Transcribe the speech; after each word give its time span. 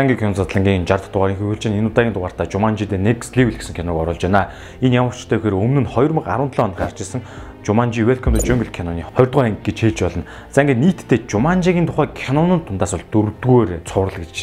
За 0.00 0.06
ингээ 0.06 0.16
кино 0.16 0.32
задлангийн 0.32 0.86
60 0.88 0.96
дахь 0.96 1.12
дугаарыг 1.12 1.36
хөвөлж 1.36 1.68
байна. 1.68 1.76
Энэ 1.76 1.92
удаагийн 1.92 2.14
дугаартаа 2.16 2.48
Jumanji 2.48 2.88
The 2.88 2.96
Next 2.96 3.36
Level 3.36 3.52
гэсэн 3.52 3.76
киног 3.76 4.00
оруулж 4.00 4.24
байна. 4.24 4.48
Энэ 4.80 4.96
ямар 4.96 5.12
ч 5.12 5.28
үгээр 5.28 5.52
өмнө 5.52 5.84
нь 5.84 5.92
2017 5.92 6.56
онд 6.56 6.72
гарч 6.72 7.04
ирсэн 7.04 7.20
Jumanji 7.60 8.08
Welcome 8.08 8.32
to 8.32 8.40
Jungle 8.40 8.72
киноны 8.72 9.04
20 9.04 9.28
дугаар 9.28 9.52
анги 9.52 9.60
гэж 9.60 9.76
хэлж 9.92 10.00
болно. 10.00 10.24
За 10.48 10.64
ингээ 10.64 10.80
нийтдээ 10.80 11.28
Jumanji-гийн 11.28 11.84
тухай 11.84 12.08
кинонууд 12.16 12.64
дундаас 12.72 12.96
бол 12.96 13.28
4 13.28 13.44
дугаар 13.44 13.70
цуврал 13.84 14.16
гэж 14.16 14.36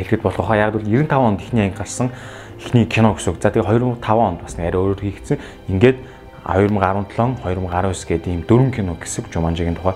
хэлэхэд 0.00 0.22
болох. 0.24 0.48
Яг 0.56 0.72
бол 0.80 0.88
95 0.88 1.12
онд 1.12 1.40
ихний 1.44 1.68
анги 1.68 1.76
гарсан 1.76 2.08
ихний 2.56 2.88
кино 2.88 3.12
гэсэн 3.12 3.36
үг. 3.36 3.42
За 3.44 3.52
тэгээ 3.52 3.68
2005 3.68 4.16
онд 4.16 4.40
бас 4.40 4.56
арай 4.56 4.72
өөрөөр 4.72 4.96
хийгдсэн. 4.96 5.36
Ингээд 5.68 6.00
2017, 6.48 7.36
2019 7.44 8.08
гэдэг 8.08 8.32
ийм 8.32 8.42
дөрвөн 8.48 8.72
кино 8.72 8.96
гэсэн 8.96 9.28
Jumanji-гийн 9.28 9.76
тухай 9.76 9.92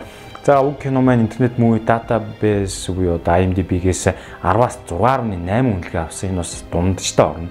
За 0.46 0.60
уг 0.60 0.78
кино 0.78 1.00
маань 1.00 1.22
интернет 1.22 1.58
movie 1.58 1.84
database 1.84 2.92
буюу 2.94 3.18
IMDb-гээс 3.18 4.14
10-аас 4.44 4.78
6.8 4.86 5.42
үнэлгээ 5.42 6.02
авсан. 6.06 6.30
Энэ 6.30 6.38
бас 6.38 6.62
дундчтай 6.70 7.26
орно. 7.26 7.48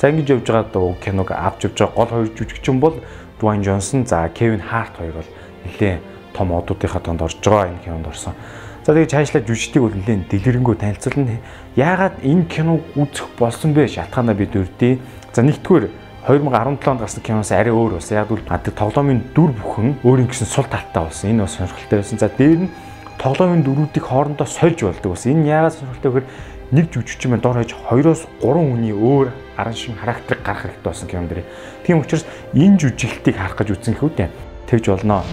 За 0.00 0.08
ингэж 0.08 0.40
явж 0.40 0.48
байгаа 0.48 0.80
уг 0.80 0.96
киног 1.04 1.28
авч 1.28 1.68
явж 1.68 1.76
байгаа 1.76 1.92
гол 1.92 2.08
хоёр 2.08 2.32
жүжигчин 2.32 2.80
бол 2.80 2.96
Dwayne 3.36 3.60
Johnson, 3.60 4.08
за 4.08 4.32
Kevin 4.32 4.64
Hart 4.64 4.96
хоёр 4.96 5.12
бол 5.12 5.28
нэлээд 5.68 6.00
том 6.32 6.56
одуудынхаа 6.56 7.02
донд 7.04 7.20
орж 7.20 7.36
байгаа 7.36 7.68
энэ 7.68 7.84
кинонд 7.84 8.08
орсон. 8.08 8.32
За 8.80 8.96
тэгээд 8.96 9.12
цаашлаа 9.12 9.42
жүжигчдийг 9.44 9.82
бол 9.84 9.92
нэлээд 9.92 10.28
дэлгэрэнгүй 10.32 10.76
танилцуулна. 10.80 11.36
Яагаад 11.76 12.24
энэ 12.24 12.48
киног 12.48 12.80
үзэх 12.96 13.28
болсон 13.36 13.76
бэ? 13.76 13.92
Шалтгаанаа 13.92 14.32
бид 14.32 14.56
үрдээ. 14.56 14.96
За 15.36 15.44
нэгдүгээр 15.44 15.84
2017 16.26 16.86
онд 16.86 17.00
гарсан 17.00 17.22
киноос 17.22 17.50
арай 17.50 17.74
өөр 17.74 17.98
болсон. 17.98 18.16
Яг 18.16 18.28
бол 18.30 18.38
гадаг 18.46 18.74
тоглоомын 18.78 19.22
дүр 19.34 19.50
бүхэн 19.58 19.98
өөрийн 20.06 20.30
гэсэн 20.30 20.46
сул 20.46 20.68
талтай 20.70 21.02
болсон. 21.02 21.30
Энэ 21.34 21.42
бас 21.42 21.56
сонирхолтой 21.58 21.98
байсан. 21.98 22.18
За 22.22 22.30
дээр 22.30 22.58
нь 22.62 22.70
тоглоомын 23.18 23.66
дүрүүдийг 23.66 24.06
хоорондоо 24.06 24.46
сольж 24.46 24.86
болдог 24.86 25.18
байсан. 25.18 25.34
Энэ 25.34 25.50
яагаад 25.50 25.74
сонирхолтой 25.74 26.10
гэхээр 26.22 26.30
нэг 26.78 26.86
жүжигчин 26.94 27.30
маань 27.34 27.42
дор 27.42 27.58
хаяж 27.58 27.74
2-оос 27.74 28.22
3 28.38 28.54
хүний 28.54 28.94
өөр 28.94 29.34
аран 29.58 29.74
шин 29.74 29.98
характерыг 29.98 30.46
гаргах 30.46 30.70
хэрэгтэй 30.70 30.86
болсон 30.86 31.08
кинон 31.10 31.26
дэр. 31.26 31.42
Тийм 31.82 31.98
учраас 31.98 32.22
энэ 32.54 32.78
жүжиглэлтийг 32.78 33.36
харах 33.36 33.58
гэж 33.58 33.68
үзсэн 33.74 33.98
хүү 33.98 34.10
дээ. 34.14 34.30
Тэгж 34.70 34.94
болноо. 34.94 35.26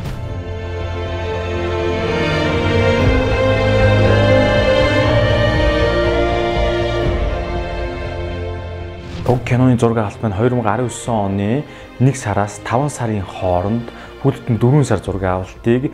Уг 9.29 9.43
киноны 9.45 9.77
зураг 9.77 10.09
маань 10.23 10.33
2019 10.33 11.07
оны 11.07 11.63
1 11.99 12.15
сараас 12.17 12.57
5 12.65 12.89
сарын 12.89 13.21
хооронд 13.21 13.85
бүлтэн 14.23 14.57
4 14.57 14.83
сар 14.83 15.03
зураг 15.05 15.21
авалтыг 15.21 15.93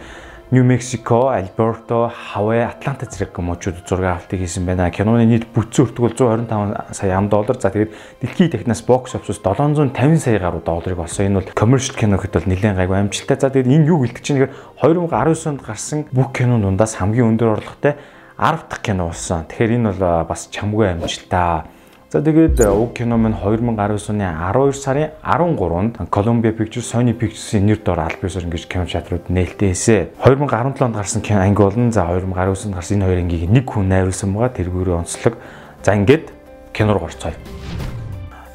Нью 0.52 0.64
Мексико, 0.64 1.36
Альберто, 1.36 2.14
Хавай, 2.16 2.64
Атланта 2.64 3.12
зэрэг 3.12 3.36
мужууд 3.40 3.84
зураг 3.90 4.24
авалтыг 4.24 4.40
хийсэн 4.40 4.64
байна. 4.64 4.88
Киноны 4.90 5.26
нийт 5.28 5.52
бүтцэн 5.52 5.84
өртгөл 5.84 6.16
125 6.16 6.96
сая 6.96 7.18
ам 7.18 7.28
доллар. 7.28 7.60
За 7.60 7.76
тэгээд 7.76 7.92
дэлхийн 8.24 8.52
технаас 8.56 8.80
бокс 8.88 9.16
офис 9.16 9.44
750 9.44 10.16
сая 10.16 10.40
гаруй 10.40 10.62
долларыг 10.64 11.00
олсон. 11.04 11.28
Энэ 11.28 11.44
бол 11.44 11.52
commercial 11.52 12.00
кино 12.00 12.16
гэхэд 12.16 12.40
бол 12.40 12.48
нэлээд 12.48 12.80
гайгүй 12.80 12.98
амжилттай. 13.04 13.36
За 13.36 13.52
тэгээд 13.52 13.68
энэ 13.68 13.84
юу 13.92 14.00
гэлтэж 14.08 14.24
чинь 14.24 14.40
гэхээр 14.40 14.56
2019 14.80 15.52
онд 15.52 15.60
гарсан 15.60 16.08
бүх 16.16 16.32
кинонд 16.32 16.64
дундаас 16.64 16.96
хамгийн 16.96 17.36
өндөр 17.36 17.60
орлоготой 17.60 18.00
10 18.40 18.72
дахь 18.72 18.80
кино 18.80 19.12
болсон. 19.12 19.44
Тэгэхээр 19.44 19.76
энэ 19.76 19.92
бол 19.92 20.24
бас 20.24 20.48
чамгүй 20.48 20.88
амжилттай. 20.96 21.75
За 22.16 22.22
тэгээд 22.24 22.64
э, 22.64 22.72
уг 22.72 22.94
кино 22.96 23.18
маань 23.18 23.36
2019 23.36 23.76
оны 24.16 24.24
12 24.24 24.72
сарын 24.80 25.10
13-нд 25.20 26.08
Columbia 26.08 26.56
Pictures, 26.56 26.88
Sony 26.88 27.12
Pictures-ийн 27.12 27.68
нэр 27.68 27.84
дор 27.84 28.00
аль 28.00 28.16
бисаар 28.22 28.48
ингэж 28.48 28.72
кино 28.72 28.88
чатрууд 28.88 29.28
нээлттэйсэн. 29.28 30.16
2017 30.24 30.80
онд 30.80 30.96
гарсан 30.96 31.20
кино 31.20 31.44
анги 31.44 31.60
болон 31.60 31.92
за 31.92 32.08
2019 32.08 32.72
онд 32.72 32.76
гарсан 32.80 32.96
энэ 32.96 33.06
хоёр 33.12 33.20
ангийг 33.20 33.52
нэг 33.52 33.68
хүн 33.68 33.92
найруулсан 33.92 34.32
байгаа. 34.32 34.56
Тэргүүрээ 34.56 34.96
онцлог. 34.96 35.36
За 35.84 35.92
ингээд 35.92 36.32
кино 36.72 36.96
руу 36.96 37.12
орцгоё. 37.12 37.36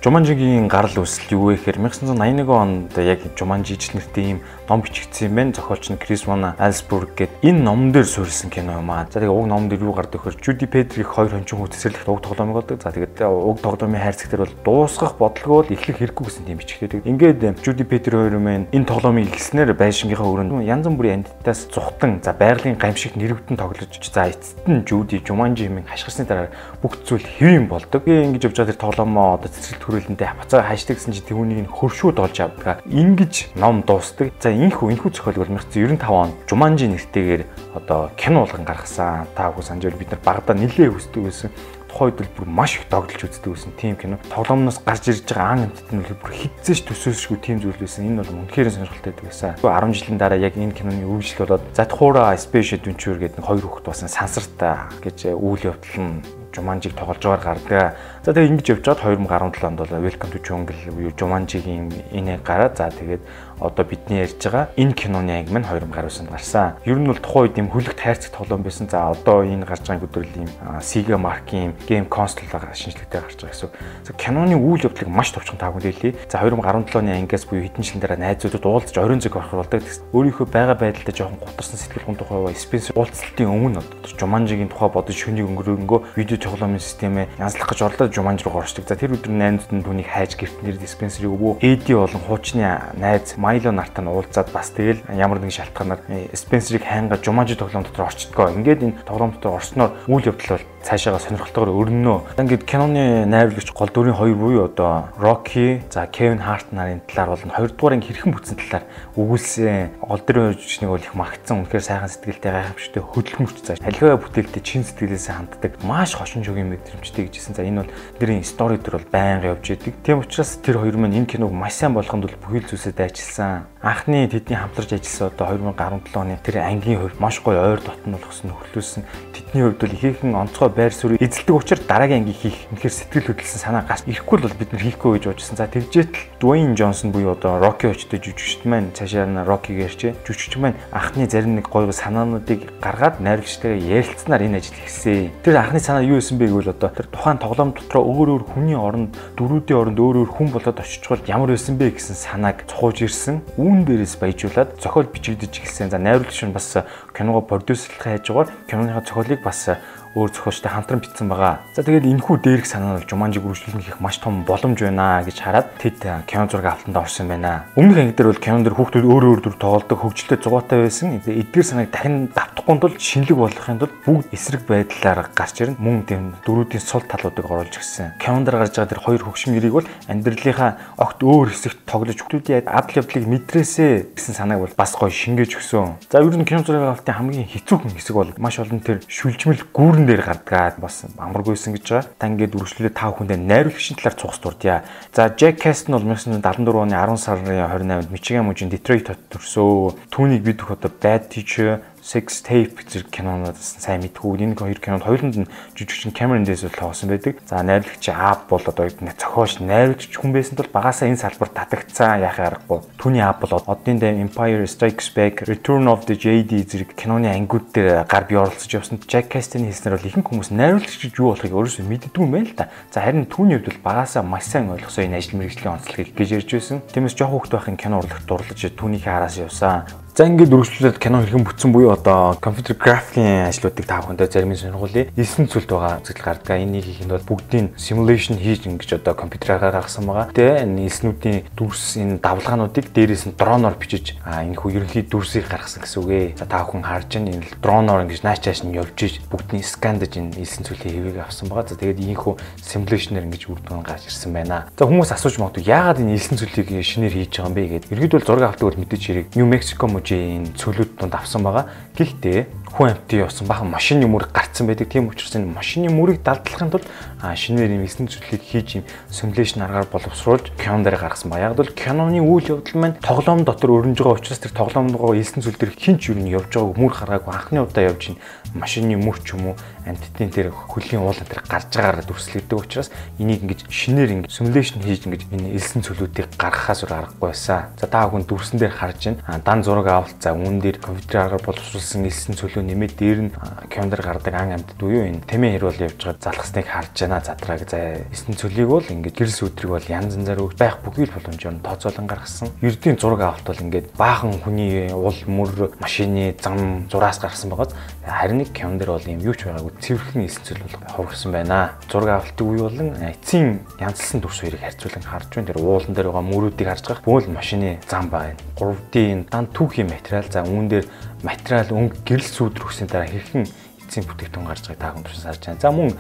Жуманжигийн 0.00 0.64
гарал 0.64 1.04
үүсэл 1.04 1.36
юу 1.36 1.52
вэ 1.52 1.60
гэхээр 1.60 1.76
1981 1.76 2.48
онд 2.48 2.96
яг 2.96 3.20
Жуманжи 3.36 3.76
ч 3.76 3.92
нэртэй 3.92 4.32
ийм 4.32 4.38
ном 4.64 4.80
бичигдсэн 4.80 5.28
юм 5.28 5.34
байна. 5.34 5.52
Зохиолч 5.52 5.92
нь 5.92 6.00
Крис 6.00 6.24
Вана 6.24 6.56
Альсбург 6.56 7.12
гэдэг 7.18 7.44
энэ 7.44 7.60
номон 7.60 7.92
дээр 7.92 8.08
суурилсан 8.08 8.48
кино 8.48 8.80
юм 8.80 8.88
аа. 8.88 9.04
За 9.12 9.20
тэгээ 9.20 9.28
уг 9.28 9.44
номон 9.44 9.68
дээр 9.68 9.84
юу 9.84 9.92
гардаг 9.92 10.24
гэхээр 10.24 10.40
Жуди 10.40 10.64
Петрик 10.64 11.04
хоёр 11.04 11.36
хончин 11.36 11.60
хүчсэрлэх 11.60 12.08
уг 12.08 12.24
тоглоомыг 12.24 12.56
болдог. 12.64 12.80
За 12.80 12.96
тэгээд 12.96 13.20
уг 13.28 13.60
тоглоомын 13.60 14.00
хайрцаг 14.00 14.30
дээр 14.32 14.48
бол 14.48 14.56
дуусгах 14.64 15.20
бодлого 15.20 15.60
бол 15.60 15.74
эхлэх 15.74 16.00
хэрэггүй 16.00 16.24
гэсэн 16.32 16.44
тийм 16.48 16.58
бичигдээд. 16.64 17.04
Ингээд 17.04 17.60
Жуди 17.60 17.84
Петр 17.84 18.16
хоёр 18.16 18.40
маань 18.40 18.72
энэ 18.72 18.88
тоглоомыг 18.88 19.36
ихснээр 19.36 19.76
байшингийнхаа 19.76 20.32
өрөөнд 20.32 20.64
янз 20.64 20.88
бүрийн 20.88 21.28
амьтдаас 21.28 21.68
зүхтан 21.68 22.24
за 22.24 22.32
байгалийн 22.32 22.80
гамшиг 22.80 23.20
нэрвдэн 23.20 23.60
тоглож 23.60 23.90
за 24.00 24.32
эцэст 24.32 24.64
нь 24.64 24.80
Жуди 24.86 25.20
Жуманжи 25.20 25.68
хэмээн 25.68 25.90
хашгирсны 25.90 26.24
дараа 26.24 26.48
бүх 26.80 26.96
зүйл 27.04 27.26
хэвэн 27.26 27.68
болдог. 27.68 28.06
Ингээд 28.06 28.38
гэж 28.38 28.44
явж 28.48 28.56
байгаа 28.56 28.72
тэр 28.72 28.80
тоглоомоо 28.80 29.34
одоо 29.34 29.50
цэцэрлэг 29.50 29.89
хүрээлэндээ 29.90 30.28
хавцаа 30.38 30.62
хайшдаг 30.62 30.96
гэсэн 31.02 31.12
чи 31.18 31.22
түүнийг 31.26 31.66
хөршүүд 31.66 32.22
олж 32.22 32.36
авдаг. 32.38 32.80
Ингиж 32.86 33.50
ном 33.58 33.82
дуустдаг. 33.82 34.30
За 34.38 34.54
энэхүү 34.54 34.94
энэхүү 34.94 35.10
зохиол 35.10 35.42
бол 35.42 35.52
1995 35.58 36.06
онд 36.06 36.34
Жуманжи 36.46 36.86
нэртэйгээр 36.86 37.42
одоо 37.74 38.14
кино 38.14 38.46
болгон 38.46 38.62
гаргасан. 38.62 39.26
Та 39.34 39.50
бүхэн 39.50 39.82
санаж 39.82 39.98
бид 39.98 40.14
нар 40.14 40.22
багада 40.22 40.54
нилээ 40.54 40.94
хүсдэг 40.94 41.26
байсан 41.26 41.50
тухайд 41.90 42.14
бол 42.16 42.30
бүр 42.38 42.46
маш 42.46 42.78
их 42.78 42.86
догдолж 42.88 43.26
үздэг 43.26 43.50
байсан 43.50 43.72
тийм 43.74 43.96
кино. 43.98 44.18
Тоглоомноос 44.30 44.78
гарч 44.86 45.10
ирж 45.10 45.26
байгаа 45.26 45.58
ан 45.58 45.62
амьтад 45.66 45.90
нь 45.90 46.06
бүр 46.06 46.32
хитцээш 46.32 46.86
төсөөлшгүй 46.86 47.38
тийм 47.42 47.58
зүйл 47.58 47.74
байсан. 47.74 48.06
Энэ 48.06 48.22
бол 48.22 48.46
үнэхээр 48.46 48.70
сонирхолтой 48.70 49.14
байсан. 49.26 49.58
10 49.58 49.98
жилийн 49.98 50.18
дараа 50.18 50.38
яг 50.38 50.54
энэ 50.54 50.70
киноны 50.70 51.02
үргэлжлэл 51.02 51.42
болоод 51.58 51.64
Затхуура 51.74 52.30
Space 52.38 52.78
Adventure 52.78 53.18
гэдэг 53.18 53.42
хоёр 53.42 53.66
хүүхэд 53.66 53.90
басан 53.90 54.08
сансартаа 54.08 54.94
гэж 55.02 55.34
үйл 55.34 55.74
явдал 55.74 55.98
нь 55.98 56.22
Жуманжиг 56.54 56.94
тоглож 56.94 57.22
байгаар 57.22 57.58
гардаг. 57.58 57.98
За 58.20 58.36
тэгээ 58.36 58.52
ингэж 58.52 58.66
явж 58.76 58.84
байгаад 58.84 59.16
2017 59.16 59.64
онд 59.64 59.80
бол 59.80 59.96
Welcome 59.96 60.32
to 60.36 60.44
Jungle 60.44 60.76
буюу 60.92 61.08
Жуманжигийн 61.16 61.88
энэ 62.12 62.36
гараад 62.44 62.76
за 62.76 62.92
тэгээд 62.92 63.24
одоо 63.64 63.84
бидний 63.88 64.20
ярьж 64.20 64.36
байгаа 64.44 64.68
энэ 64.76 64.92
киноны 64.92 65.32
анги 65.40 65.48
маань 65.48 65.64
2019 65.64 66.28
онд 66.28 66.28
гарсан. 66.28 66.76
Ер 66.84 67.00
нь 67.00 67.08
бол 67.08 67.16
тухайн 67.16 67.48
үед 67.48 67.56
юм 67.56 67.72
хөлөгт 67.72 67.96
хайрцаг 67.96 68.36
тоглоом 68.36 68.60
байсан. 68.60 68.92
За 68.92 69.08
одоо 69.08 69.40
энэ 69.40 69.64
гарч 69.64 69.88
байгаа 69.88 70.04
өдрөл 70.04 70.36
юм 70.36 70.52
Sega 70.84 71.16
маркийн 71.16 71.72
game 71.88 72.04
console 72.12 72.44
шинжилгээтэй 72.44 73.24
гарч 73.24 73.40
байгаа 73.40 73.56
гэсэн. 73.56 73.72
За 74.04 74.12
киноны 74.12 74.52
үйл 74.52 74.84
явдлыг 74.84 75.08
маш 75.08 75.32
товчхон 75.32 75.56
таагүй 75.56 75.88
хэлье. 75.88 76.12
За 76.28 76.44
2017 76.44 77.00
оны 77.00 77.16
ангиас 77.16 77.48
буюу 77.48 77.64
хэдэн 77.64 77.80
жилийн 77.80 78.04
дараа 78.04 78.20
найзуудад 78.20 78.68
уулзаж 78.68 78.96
оройн 79.00 79.24
зэг 79.24 79.32
орох 79.36 79.64
болдог. 79.64 79.80
Өөрийнхөө 80.12 80.44
байгаа 80.44 80.76
байдалтай 80.76 81.16
жоохон 81.16 81.40
гутарсан 81.40 81.80
сэтгэл 81.80 82.04
гун 82.04 82.20
тухай 82.20 82.52
Spencer 82.52 82.92
уулзалтын 83.00 83.48
өмнө 83.48 83.80
одоо 83.80 84.12
Жуманжигийн 84.12 84.68
тухай 84.68 84.92
бодож 84.92 85.16
шөнийг 85.16 85.48
өнгөрөнгөө 85.48 86.16
видео 86.20 86.36
тоглоомын 86.36 86.80
системээ 86.80 87.40
янзлах 87.40 87.68
гэж 87.72 87.80
орлоо 87.88 88.09
Жуманж 88.10 88.44
руу 88.44 88.60
орчдөг. 88.60 88.86
За 88.86 88.96
тэр 88.98 89.14
өдөр 89.16 89.32
найзууд 89.32 89.72
нь 89.72 89.84
түүнийг 89.86 90.08
хайж 90.10 90.36
гэрт 90.36 90.62
нэр 90.62 90.76
диспенсерийг 90.76 91.32
өвөө 91.32 91.62
Эди 91.62 91.94
болон 91.94 92.22
хуучны 92.26 92.66
найз 92.98 93.34
Майло 93.38 93.70
нартай 93.70 94.04
нь 94.04 94.10
уулзаад 94.10 94.50
бас 94.52 94.70
тэгэл 94.74 95.00
ямар 95.14 95.38
нэгэн 95.38 95.70
шалтгаанаар 95.70 96.00
диспенсерийг 96.34 96.84
хайнга 96.84 97.16
Жуманж 97.22 97.54
тоглоом 97.54 97.86
дотор 97.86 98.10
орчдгоо. 98.10 98.50
Ингээд 98.54 98.82
энэ 98.82 99.00
тоглоом 99.06 99.32
дотор 99.34 99.62
орсноор 99.62 99.94
үйл 100.10 100.30
явдал 100.34 100.58
бол 100.58 100.66
цаашаага 100.82 101.20
сонирхолтойгоор 101.20 101.70
өрнөнө. 101.70 102.40
Ингээд 102.40 102.64
киноны 102.64 103.26
найруулагч 103.28 103.70
гол 103.76 103.92
дүрийн 103.92 104.16
хоёр 104.16 104.36
буюу 104.36 104.64
одоо 104.64 105.12
Rocky, 105.20 105.84
за 105.92 106.08
Kevin 106.08 106.40
Hart 106.40 106.72
нарын 106.72 107.04
талаар 107.04 107.36
болон 107.36 107.52
хоёрдугаар 107.52 107.94
анги 108.00 108.08
хэрхэн 108.08 108.32
бүтсэн 108.32 108.56
талаар 108.56 108.84
өгүүлсэн 109.14 110.00
гол 110.00 110.22
дүрийн 110.24 110.56
жүжигчнийг 110.56 110.90
бол 110.90 111.04
их 111.04 111.14
магтсан. 111.14 111.60
Үнэхээр 111.60 111.84
сайхан 111.84 112.08
сэтгэлтэй 112.08 112.52
гайхамшигтай 112.52 113.02
хөдөлмөрч 113.04 113.58
зааш. 113.60 113.78
Халихаа 113.84 114.16
бүтээлтэй 114.16 114.62
чин 114.64 114.82
сэтгэлээсээ 114.88 115.34
ханддаг. 115.36 115.72
Маш 115.84 116.16
хошин 116.16 116.44
шогийн 116.44 116.72
мэдрэмжтэй 116.72 117.28
гэжсэн. 117.28 117.54
За 117.54 117.62
энэ 117.62 117.84
бол 117.84 117.92
тэрийн 118.16 118.44
стори 118.44 118.80
төр 118.80 118.96
бол 118.96 119.08
байнга 119.12 119.52
явж 119.52 119.76
идэг. 119.76 119.94
Тийм 120.00 120.24
учраас 120.24 120.56
тэр 120.64 120.80
хоёр 120.80 120.96
маань 120.96 121.20
энэ 121.20 121.28
киног 121.28 121.52
маш 121.52 121.76
сайн 121.76 121.92
болгоход 121.92 122.24
бол 122.24 122.40
бүхэл 122.48 122.72
зүйлсээ 122.72 122.96
дайчилсан. 122.96 123.68
Анхны 123.84 124.28
тэдний 124.28 124.56
хамтарч 124.56 124.96
ажилласан 124.96 125.28
одоо 125.28 125.46
2017 125.56 126.16
оны 126.16 126.38
тэр 126.40 126.64
ангийн 126.64 127.00
хувьд 127.00 127.20
маш 127.20 127.40
гоё 127.40 127.60
ойр 127.60 127.80
дотн 127.80 128.12
болгосон 128.16 128.52
нөхлөөсөн. 128.52 129.04
Тэдний 129.32 129.64
хувьд 129.64 129.80
бол 129.80 129.96
ихээхэн 129.96 130.36
онцгой 130.36 130.69
байр 130.70 130.94
суурь 130.94 131.20
эзэлдэг 131.20 131.54
учраас 131.54 131.84
дараагийн 131.84 132.24
анги 132.24 132.34
хийх 132.34 132.70
үнэхээр 132.72 132.94
сэтгэл 132.94 133.28
хөдлөсөн 133.34 133.60
санаа 133.60 133.84
гарч 133.84 134.06
ирэхгүй 134.06 134.38
бол 134.40 134.56
бид 134.56 134.70
нар 134.72 134.82
хийхгүй 134.82 135.10
гэж 135.18 135.24
бодсон. 135.30 135.56
За 135.58 135.66
тэгжээт 135.66 136.40
Dwayne 136.40 136.74
Johnson 136.74 137.12
буюу 137.12 137.36
одоо 137.36 137.60
Rocky 137.60 137.92
очтой 137.92 138.18
жүжигчт 138.22 138.64
маань 138.64 138.90
цаашаа 138.96 139.26
нь 139.28 139.44
Rocky 139.44 139.76
гэрч 139.76 140.16
жүжигч 140.24 140.56
маань 140.56 140.78
анхны 140.90 141.28
зарим 141.28 141.60
нэг 141.60 141.68
гоё 141.68 141.92
санаануудыг 141.92 142.80
гаргаад 142.80 143.20
найруулагчтайгаа 143.20 143.76
ярилцсанаар 143.76 144.46
энэ 144.48 144.58
ажил 144.58 144.78
хийсэн. 144.80 145.30
Тэр 145.44 145.60
анхны 145.60 145.80
санаа 145.80 146.06
юу 146.06 146.16
байсан 146.16 146.38
бэ 146.38 146.48
гэвэл 146.48 146.72
одоо 146.72 146.90
тэр 146.90 147.06
тухайн 147.12 147.38
тоглоом 147.38 147.76
дотроо 147.76 148.02
өөр 148.06 148.28
өөр 148.40 148.44
хүний 148.48 148.78
оронд 148.78 149.12
дөрүүдийн 149.36 149.78
оронд 149.78 149.98
өөр 150.00 150.16
өөр 150.24 150.30
хүн 150.32 150.48
болоод 150.54 150.80
очичвол 150.80 151.20
ямар 151.28 151.52
байсан 151.52 151.76
бэ 151.76 151.92
гэсэн 151.92 152.16
санааг 152.16 152.64
цохууж 152.70 153.04
ирсэн. 153.04 153.44
Үүн 153.60 153.84
дээрээс 153.84 154.16
баяжуулаад 154.16 154.80
зохиол 154.80 155.12
бичигдэж 155.12 155.52
эхэлсэн. 155.60 155.90
За 155.90 155.98
найруулагч 155.98 156.40
нь 156.46 156.56
бас 156.56 156.76
киногоо 157.12 157.44
продюсерлах 157.44 158.00
хайж 158.00 158.32
байгаа 158.32 158.54
киноныхаа 158.68 159.04
зохиолыг 159.04 159.42
бас 159.42 159.68
өөр 160.14 160.30
зохиолчтой 160.60 160.70
хамтран 160.70 161.00
бичсэн 161.00 161.28
байгаа. 161.28 161.60
За 161.74 161.82
тэгээд 161.82 162.04
энэхүү 162.04 162.36
дээрх 162.44 162.66
санаа 162.68 163.00
нь 163.00 163.08
Jumanji 163.08 163.40
үргэлжлүүлэн 163.40 163.84
хийх 163.84 164.00
маш 164.00 164.20
том 164.20 164.44
боломж 164.44 164.80
байна 164.80 165.24
гэж 165.24 165.40
хараад 165.40 165.68
тэд 165.80 166.04
кино 166.28 166.44
зураг 166.48 166.76
авалтанд 166.76 166.96
орсон 166.96 167.28
байна. 167.28 167.64
Өмнөх 167.76 167.98
анги 167.98 168.14
дээр 168.16 168.30
бол 168.32 168.44
кинон 168.44 168.64
дээр 168.64 168.76
хүүхдүүд 168.76 169.06
өөр 169.08 169.24
өөр 169.24 169.40
төр 169.40 169.56
тоглодог 169.56 169.98
хөгжилтэй 170.04 170.38
зугаатай 170.40 170.78
байсан. 170.84 171.20
Эдгээр 171.24 171.64
санааг 171.64 171.90
дахин 171.90 172.28
давтахгүй 172.36 172.76
тулд 172.76 173.00
шинэлэг 173.00 173.36
болгохын 173.40 173.80
тулд 173.80 173.96
бүгд 174.04 174.28
эсрэг 174.36 174.62
байдлаар 174.68 175.30
гарч 175.32 175.56
ирнэ. 175.64 175.80
Мөн 175.80 176.04
тийм 176.04 176.22
дөрүүдийн 176.44 176.84
сул 176.84 177.04
талуудыг 177.08 177.46
оруулж 177.48 177.74
гисэн. 177.80 178.20
Кинон 178.20 178.44
дээр 178.44 178.60
гарч 178.60 178.76
байгаа 178.76 178.92
тэр 178.92 179.04
хоёр 179.04 179.22
хөгшин 179.24 179.56
нэрийг 179.56 179.74
бол 179.80 179.88
амьдралынхаа 180.08 181.00
огт 181.00 181.20
өөр 181.24 181.48
хэсэгт 181.54 181.88
тоглож 181.88 182.18
хүүхдүүдийн 182.20 182.68
адал 182.68 182.98
явдлыг 183.00 183.24
мэдрээсэ 183.24 184.12
гэсэн 184.12 184.34
санааг 184.36 184.60
бол 184.60 184.74
бас 184.76 184.92
гоё 184.92 185.10
шингээж 185.10 185.56
өгсөн. 185.56 186.04
За 186.10 186.20
ер 186.20 186.36
нь 186.36 186.44
кино 186.44 186.62
зураг 186.62 187.00
авалтын 187.00 187.16
хамгийн 187.16 187.48
хэцүүхэн 187.48 187.96
хэсэг 187.96 188.14
бол 188.16 188.30
маш 188.38 188.58
олон 188.60 188.80
тэр 188.82 189.00
шүлжмэл 189.08 189.64
гүүрэн 189.72 190.06
дээр 190.06 190.22
гардаг 190.26 190.49
бас 190.80 191.06
амаргүйсэн 191.18 191.78
гэж 191.78 191.84
байгаа. 191.86 192.10
Та 192.18 192.26
ингээд 192.26 192.56
үргэлжлүүлээ 192.58 192.94
тав 192.96 193.14
хүндээ 193.14 193.38
найруулагчийн 193.38 193.98
талаар 194.00 194.18
цугс 194.18 194.38
дурдъя. 194.42 194.82
За 195.14 195.30
Jack 195.30 195.62
Caston 195.62 195.94
бол 195.94 196.08
1974 196.10 196.82
оны 196.82 196.96
10 196.98 197.16
сарын 197.20 197.46
28-нд 197.46 198.10
Мичиган 198.10 198.50
мужийн 198.50 198.70
Детройт 198.72 199.10
хотод 199.10 199.28
төрсөн. 199.30 199.98
Түүнийг 200.10 200.42
бид 200.42 200.62
одоо 200.66 200.90
Bad 200.90 201.30
Teacher 201.30 201.80
Six 202.00 202.40
Tape 202.40 202.80
зэрэг 202.88 203.12
кинонуудаас 203.12 203.76
сайн 203.76 204.00
мэдгүй. 204.00 204.40
Энэ 204.40 204.56
хоёр 204.56 204.80
кинонд 204.80 205.04
хоёуланд 205.04 205.36
нь 205.44 205.50
жижигчин 205.76 206.16
Cameron 206.16 206.48
Diaz 206.48 206.64
бол 206.64 206.90
тоосон 206.90 207.12
байдаг. 207.12 207.36
За 207.44 207.60
найруулагч 207.60 208.08
Aap 208.08 208.48
бол 208.48 208.64
одоо 208.64 208.88
зохиолч 208.88 209.60
найруулагч 209.60 210.16
хүн 210.16 210.32
байсан 210.32 210.56
тул 210.56 210.72
багасаа 210.72 211.12
энэ 211.12 211.20
салбарт 211.20 211.52
татагцсан 211.52 212.24
яхаа 212.24 212.56
аргагүй. 212.56 212.80
Түүний 212.96 213.20
Aap 213.20 213.44
бол 213.44 213.60
оддын 213.68 214.00
дэм 214.00 214.24
Empire 214.24 214.64
Strikes 214.64 215.12
Back, 215.12 215.44
Return 215.44 215.92
of 215.92 216.08
the 216.08 216.16
JD 216.16 216.64
зэрэг 216.64 216.96
киноны 216.96 217.28
ангиуд 217.28 217.68
дээр 217.76 218.08
гар 218.08 218.24
бие 218.24 218.40
оролцож 218.40 218.72
явсан. 218.72 218.96
Jack 219.04 219.28
Caston 219.28 219.68
хийснээр 219.68 220.00
бол 220.00 220.08
ихэнх 220.08 220.24
хүмүүс 220.24 220.50
найруулагч 220.56 221.04
гэж 221.04 221.20
юу 221.20 221.36
болохыг 221.36 221.52
өөрөөсөө 221.52 221.84
мэддэггүй 221.84 222.24
юм 222.24 222.32
байна 222.32 222.48
л 222.48 222.56
да. 222.56 222.72
За 222.88 223.04
харин 223.04 223.28
түүний 223.28 223.60
хувьд 223.60 223.76
бол 223.76 223.92
багасаа 223.92 224.24
маш 224.24 224.48
сайн 224.48 224.72
ойлгосон 224.72 225.04
энэ 225.12 225.20
ажил 225.20 225.36
мэргэжлийн 225.36 225.76
онцлогийг 225.76 226.16
гэж 226.16 226.28
ярьж 226.32 226.50
байсан. 226.56 226.80
Тиймээс 226.96 227.12
жоох 227.12 227.44
хөвгт 227.44 227.52
байхын 227.52 227.76
кино 227.76 228.00
урлагт 228.00 228.24
дурлаж 228.24 228.56
түүнийхээ 228.56 229.12
араас 229.12 229.36
явсан. 229.36 229.84
За 230.20 230.28
ингээд 230.28 230.52
үргэлжлүүлээд 230.52 231.00
кино 231.00 231.24
хэрхэн 231.24 231.48
бүтсэн 231.48 231.72
буюу 231.72 231.96
одоо 231.96 232.36
компьютер 232.44 232.76
графикийн 232.76 233.48
ажлуудыг 233.48 233.88
та 233.88 234.04
бүхэндээ 234.04 234.28
зарим 234.28 234.52
нь 234.52 234.60
сонирхуулъя. 234.60 235.08
9 235.16 235.48
зүйлд 235.48 235.72
байгаа 235.72 236.04
үзэгдэл 236.04 236.28
гардаг. 236.28 236.60
Энийг 236.60 236.84
хийхэд 236.84 237.08
бол 237.08 237.40
бүгдийг 237.40 237.72
simulation 237.80 238.36
хийж 238.36 238.68
ингэж 238.68 239.00
одоо 239.00 239.16
компьютераараа 239.16 239.80
гаргасан 239.80 240.04
байгаа. 240.04 240.28
Тэгээ 240.36 240.68
энэ 240.68 240.84
эснүүдийн 240.92 241.38
дүрс 241.56 241.96
энэ 241.96 242.20
давлгаануудыг 242.20 242.92
дээрээс 242.92 243.32
нь 243.32 243.36
дроноор 243.40 243.80
бичиж 243.80 244.20
энэ 244.20 244.60
хүү 244.60 244.84
ерөнхий 244.84 245.08
дүрсийг 245.08 245.48
гаргасан 245.48 245.88
гэсэн 245.88 246.04
үг 246.04 246.12
ээ. 246.12 246.28
Та 246.36 246.68
бүхэн 246.68 246.84
харж 246.84 247.08
байна 247.16 247.32
энэ 247.40 247.48
дроноор 247.64 248.04
ингэж 248.04 248.20
нааш 248.20 248.44
чааш 248.44 248.60
нь 248.68 248.76
явж 248.76 249.00
иж 249.00 249.24
бүгдний 249.24 249.64
скандаж 249.64 250.20
энэ 250.20 250.36
9 250.36 250.68
зүйлийн 250.68 251.16
хэвийг 251.16 251.16
авсан 251.24 251.48
байгаа. 251.48 251.64
За 251.64 251.80
тэгээд 251.80 251.96
энэ 251.96 252.20
хүү 252.20 252.36
simulation-аар 252.60 253.24
ингэж 253.24 253.48
үр 253.48 253.64
дүн 253.64 253.80
гарч 253.80 254.12
ирсэн 254.12 254.36
байна. 254.36 254.68
За 254.76 254.84
хүмүүс 254.84 255.16
асууж 255.16 255.40
магадгүй 255.40 255.64
яагаад 255.64 256.04
энэ 256.04 256.20
9 256.20 256.36
зүйлийг 256.36 256.68
шинээр 256.84 257.16
хийж 257.16 257.40
байгаа 257.40 257.48
юм 257.48 257.56
бэ 257.56 257.88
гэдэг. 257.88 257.88
Ерөнхийдөө 257.88 258.20
зураг 258.20 258.52
авдаг 258.52 258.68
бол 258.68 258.80
мэдээж 258.84 259.02
хэрэг 259.08 259.26
New 259.32 259.48
Mexico 259.48 259.88
мужийн 260.10 260.50
цөлүүд 260.58 260.98
донд 260.98 261.14
авсан 261.14 261.42
байгаа. 261.46 261.70
Гэхдээ 261.94 262.59
хүн 262.72 262.94
амтны 262.94 263.18
явсан 263.18 263.46
бахан 263.46 263.70
машины 263.70 264.06
мөрөг 264.06 264.30
гарцсан 264.32 264.66
байдаг. 264.66 264.88
Тийм 264.88 265.08
учраас 265.08 265.34
энэ 265.34 265.50
машины 265.50 265.90
мөрийг 265.90 266.22
далдлахын 266.22 266.70
тулд 266.70 266.86
шинээр 267.20 267.76
юм 267.76 267.84
эсрэг 267.84 268.10
зүйлийг 268.10 268.42
хийж 268.46 268.68
юм 268.80 268.84
симуляшн 269.10 269.62
аргаар 269.62 269.86
боловсруулж 269.90 270.54
кинон 270.56 270.82
дээр 270.82 270.96
гаргасан 270.96 271.30
ба. 271.30 271.40
Яг 271.42 271.56
бол 271.58 271.66
киноны 271.66 272.22
үйл 272.22 272.60
явдал 272.60 272.80
маань 272.80 272.96
тоглоом 273.02 273.44
дотор 273.44 273.70
өрнөж 273.70 273.98
байгаа 273.98 274.22
учраас 274.22 274.38
тэр 274.38 274.54
тоглоомногоо 274.54 275.18
эсрэг 275.18 275.44
зүйл 275.44 275.58
дээр 275.58 275.74
хинч 275.74 276.14
юу 276.14 276.18
нь 276.22 276.30
явж 276.30 276.54
байгааг 276.54 276.78
мөр 276.78 276.92
хараагүй 276.94 277.34
анхны 277.34 277.60
удаа 277.66 277.84
явж 277.90 278.14
ин 278.14 278.16
машины 278.54 278.96
мөр 278.96 279.18
ч 279.18 279.34
юм 279.34 279.52
уу 279.52 279.56
амттын 279.86 280.30
тэр 280.30 280.50
хөлийн 280.50 281.02
уулан 281.02 281.26
тэр 281.26 281.42
гарч 281.46 281.74
байгаагаар 281.74 282.06
дүрслэгдэг 282.06 282.58
учраас 282.58 282.90
энийг 283.18 283.42
ингэж 283.42 283.66
шинээр 283.70 284.10
ингэ 284.26 284.30
симуляшн 284.30 284.82
хийж 284.82 285.06
ингэж 285.06 285.22
энэ 285.30 285.54
элсэн 285.56 285.82
цөлүүдийг 285.82 286.34
гаргахаас 286.38 286.84
өөр 286.84 286.94
аргагүй 286.94 287.30
байсан. 287.30 287.70
За 287.80 287.86
та 287.86 288.06
бүхэн 288.06 288.26
дүрсэн 288.26 288.58
дээр 288.58 288.74
харж 288.74 289.00
байна. 289.10 289.40
Дан 289.44 289.62
зураг 289.62 289.86
авалт 289.88 290.18
за 290.20 290.34
үүн 290.34 290.60
дээр 290.60 290.78
компьютер 290.78 291.30
аргаар 291.30 291.44
боловсруулсан 291.46 292.04
элсэн 292.04 292.34
цөлөө 292.60 292.68
нэмээд 292.68 292.94
дээр 293.00 293.20
нь 293.24 293.32
камер 293.72 294.00
гардаг 294.04 294.34
ан 294.36 294.52
амьтд 294.52 294.76
буюу 294.76 295.08
энэ 295.08 295.24
тэмээ 295.24 295.56
хэрүүл 295.56 295.84
явж 295.88 296.00
байгаа 296.04 296.20
залгасныг 296.20 296.66
харж 296.68 296.94
байна 297.00 297.20
задраг 297.24 297.64
за 297.64 298.04
элсэн 298.12 298.36
цөлийг 298.36 298.68
бол 298.68 298.84
ингэ 298.84 299.10
гэрэл 299.16 299.32
сүдрийг 299.32 299.70
бол 299.72 299.88
янз 299.88 300.12
янзаар 300.20 300.44
өгч 300.44 300.56
байх 300.60 300.76
бүхий 300.84 301.08
л 301.08 301.14
боломжоор 301.16 301.56
тооцоолон 301.64 302.06
гаргасан. 302.06 302.52
Ердийн 302.60 303.00
зураг 303.00 303.20
авалт 303.24 303.46
бол 303.48 303.64
ингээд 303.64 303.96
баахан 303.96 304.36
хүний 304.44 304.92
уул 304.92 305.16
мөр 305.26 305.72
машины 305.80 306.36
зам 306.36 306.84
зураас 306.92 307.18
гаргасан 307.18 307.48
байгаад 307.48 307.72
харин 308.04 308.44
нэг 308.44 308.52
камер 308.52 308.78
дээр 308.84 308.92
бол 308.92 309.08
юм 309.08 309.20
юу 309.24 309.34
ч 309.34 309.48
байгаагүй 309.48 309.72
цэвэрхэн 309.80 310.24
элсэн 310.28 310.44
цөл 310.44 310.60
бол 310.60 310.76
хувирсан 311.00 311.32
байна. 311.32 311.72
Зураг 311.88 312.20
авалтын 312.20 312.44
үе 312.44 312.60
болон 312.60 312.88
эцсийн 313.08 313.64
янзлсан 313.80 314.20
дүрс 314.20 314.44
хоёрыг 314.44 314.60
харьцуулан 314.60 315.04
харж 315.06 315.30
байна. 315.32 315.48
Тэр 315.48 315.58
уулан 315.62 315.94
дээр 315.94 316.10
байгаа 316.12 316.28
мөрүүдийг 316.28 316.68
харж 316.68 316.84
байгаа. 316.90 317.06
Бөөл 317.06 317.28
машины 317.32 317.78
зам 317.88 318.10
байна. 318.10 318.36
3D 318.58 319.30
дан 319.30 319.48
түүхийн 319.48 319.88
материал 319.88 320.28
за 320.28 320.44
үүн 320.44 320.68
дээр 320.68 320.86
материал 321.22 321.70
өнгө 321.74 322.02
гэрэл 322.06 322.28
сүйдэр 322.28 322.64
өгсөн 322.64 322.88
дараа 322.88 323.08
хэрхэн 323.08 323.44
эцсийн 323.90 324.06
бүтээгдэхүүн 324.06 324.46
гарч 324.46 324.64
байгааг 324.70 324.78
та 324.78 324.94
бүхэн 324.94 325.24
харж 325.26 325.42
байна. 325.46 325.60
За 325.60 325.70
мөн 325.74 325.90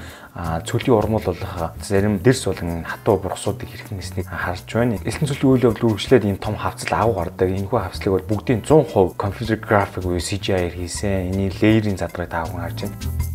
цөлийн 0.62 0.94
урмал 0.94 1.26
болох 1.26 1.74
зарим 1.82 2.22
дэрс 2.22 2.46
болон 2.46 2.86
хатуу 2.86 3.18
бургасуудыг 3.18 3.66
хэрхэн 3.66 3.98
нэснийг 3.98 4.30
харж 4.30 4.68
байна. 4.70 5.02
Элсэн 5.02 5.26
цөлийн 5.26 5.50
үйл 5.50 5.66
явдал 5.74 5.90
үргэлжлээд 5.90 6.30
энэ 6.30 6.38
том 6.38 6.54
хавцал 6.54 6.94
агуу 6.94 7.18
гардаг. 7.18 7.50
Энэ 7.50 7.66
хүү 7.66 7.80
хавцлыг 7.82 8.12
бол 8.14 8.30
бүгдийн 8.30 8.62
100% 8.62 9.18
компьютер 9.18 9.58
график 9.58 10.06
буюу 10.06 10.22
CGI-ээр 10.22 10.78
хийсэн. 10.78 11.34
Эний 11.34 11.50
леерийн 11.50 11.98
задрыг 11.98 12.30
та 12.30 12.46
бүхэн 12.46 12.62
харж 12.62 12.78
байна. 12.86 13.29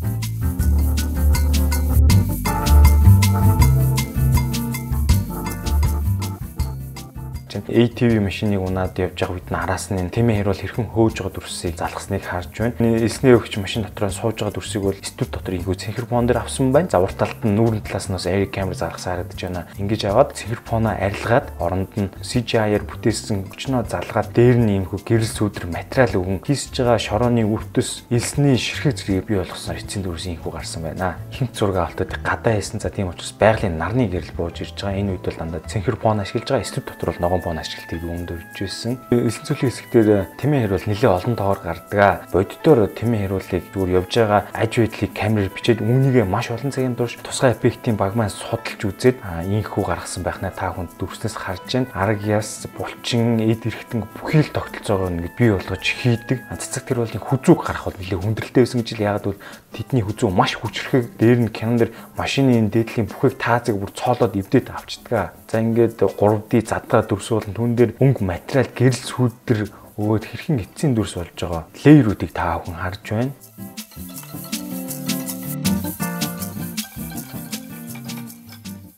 ATV 7.65 8.21
машиныг 8.21 8.61
унаад 8.61 8.93
явж 9.01 9.17
байгаа 9.17 9.35
үед 9.41 9.49
нь 9.49 9.57
араас 9.57 9.89
нь 9.89 10.13
тэмээ 10.13 10.45
хэрүүл 10.45 10.61
хэрхэн 10.61 10.87
хөөж 10.93 11.15
байгаа 11.17 11.33
дүрсийг 11.33 11.73
залгасныг 11.81 12.21
харж 12.21 12.53
байна. 12.61 13.01
Эсний 13.01 13.33
өгч 13.33 13.57
машин 13.57 13.89
дотор 13.89 14.13
сууж 14.13 14.37
байгаа 14.37 14.53
дүрсийг 14.53 14.83
бол 14.85 14.99
студ 15.01 15.33
дотор 15.33 15.57
ийгүү 15.57 15.73
цэнхэр 15.73 16.05
дээр 16.05 16.45
авсан 16.45 16.69
байна. 16.69 16.93
За 16.93 17.01
урт 17.01 17.17
талд 17.17 17.41
нь 17.41 17.57
нүүрэн 17.57 17.81
талаас 17.81 18.05
нь 18.05 18.13
бас 18.13 18.29
air 18.29 18.45
camera 18.53 18.77
залгасан 18.77 19.25
харагдаж 19.25 19.41
байна. 19.41 19.65
Ингэж 19.81 20.01
аваад 20.05 20.37
цэнхэр 20.37 20.61
фоноо 20.61 20.93
арилгаад 20.93 21.47
оронд 21.57 21.93
нь 21.97 22.13
CGI-аар 22.21 22.85
бүтээсэн 22.85 23.49
өчнөө 23.49 23.89
залгаад 23.89 24.29
дээр 24.29 24.57
нь 24.61 24.85
иймхүү 24.85 25.01
гэрэл 25.01 25.25
сүдэр 25.25 25.65
материал 25.65 26.21
өгөн 26.21 26.45
хийсэж 26.45 26.85
байгаа 26.85 27.01
шорооны 27.01 27.49
өвтөс 27.49 28.05
элсний 28.13 28.61
ширхэг 28.61 28.93
зэрэг 28.93 29.25
бий 29.25 29.41
болгосон 29.41 29.81
эцсийн 29.81 30.05
дүрс 30.05 30.29
иймхүү 30.29 30.51
гарсан 30.53 30.85
байна. 30.85 31.17
Хинт 31.33 31.57
зураг 31.57 31.81
автад 31.81 32.13
гадаа 32.21 32.61
хийсэн 32.61 32.77
за 32.77 32.93
тийм 32.93 33.09
учраас 33.09 33.33
байгалийн 33.33 33.77
нарны 33.81 34.05
гэрэл 34.05 34.37
бууж 34.37 34.61
ирж 34.61 34.77
байгаа. 34.77 35.01
Энэ 35.01 35.11
үед 35.17 35.25
бол 35.25 35.39
дандаа 35.39 35.61
цэнхэр 35.65 35.97
фон 35.97 36.21
ашиглаж 36.21 36.49
байгаа. 36.49 36.69
Студ 36.69 36.85
дотор 36.85 37.09
бол 37.09 37.21
ногоон 37.25 37.54
фон 37.55 37.63
ашиглалтыг 37.63 38.03
өндөрж 38.03 38.55
байсан. 38.59 38.99
Элсэн 39.11 39.45
цөлийн 39.47 39.71
хэсэгтэр 39.71 40.07
тэмээ 40.35 40.61
хэрүүл 40.67 40.87
нэлээд 40.91 41.15
олон 41.15 41.35
тоогоор 41.39 41.59
гардаг. 41.63 42.27
Боддоор 42.35 42.91
тэмээ 42.91 43.21
хэрүүлийг 43.25 43.65
зүгээр 43.71 43.95
явж 44.03 44.11
байгаа 44.11 44.41
аж 44.51 44.71
байдлыг 44.75 45.11
камераар 45.15 45.51
бичээд 45.55 45.79
үүнийгээ 45.79 46.25
маш 46.27 46.51
олон 46.51 46.71
цагийн 46.75 46.99
турш 46.99 47.15
тусгай 47.23 47.55
эффектийн 47.55 47.95
баг 47.95 48.19
маань 48.19 48.33
судалж 48.33 48.81
үзээд 48.83 49.23
инхүү 49.23 49.83
гаргасан 49.87 50.23
байхнаа 50.27 50.51
та 50.51 50.75
хүнд 50.75 50.99
дүрснээс 50.99 51.35
харж 51.39 51.63
байна. 51.71 51.87
Арга 51.95 52.43
яс, 52.43 52.67
булчин, 52.75 53.39
эд 53.39 53.63
эрэхтэн 53.63 54.03
бүхий 54.19 54.43
л 54.43 54.51
тогтолцоогоор 54.51 55.15
ингэ 55.15 55.31
бий 55.39 55.51
болгож 55.55 55.85
хийдэг. 55.85 56.43
Цэцэг 56.51 56.83
тэр 56.83 57.07
бол 57.07 57.15
хүзүүг 57.15 57.59
гарах 57.63 57.87
бол 57.87 57.95
нэлээд 57.95 58.19
хүндрэлтэй 58.19 58.61
байсан 58.67 58.83
гэж 58.83 58.89
л 58.99 59.05
яагаад 59.05 59.25
бол 59.31 59.39
тэдний 59.71 60.03
хүзүү 60.03 60.29
маш 60.31 60.59
хүчрэхэг 60.59 61.05
дээр 61.19 61.39
нь 61.47 61.51
кинон 61.51 61.79
дэр 61.79 61.91
машины 62.19 62.59
энэ 62.59 62.71
дээдлийн 62.71 63.07
бүхийг 63.11 63.35
таазыг 63.39 63.75
бүр 63.79 63.91
цоолоод 63.91 64.35
эвдээд 64.35 64.71
авчдаг. 64.71 65.35
За 65.45 65.61
ингээд 65.61 66.01
3D 66.01 66.65
задгаа 66.65 67.01
дүрс 67.05 67.29
бол 67.29 67.45
түн 67.45 67.77
дээр 67.77 67.91
өнгө 68.01 68.25
материал 68.25 68.69
гэрэл 68.73 69.03
сүйдэр 69.05 69.59
өгөөд 69.95 70.23
хэрхэн 70.25 70.63
эцсийн 70.65 70.97
дүрс 70.97 71.13
болж 71.21 71.37
байгаа 71.37 71.63
леерүүдийг 71.85 72.31
та 72.33 72.57
бүхэн 72.57 72.81
харж 72.81 73.03
байна. 73.13 74.54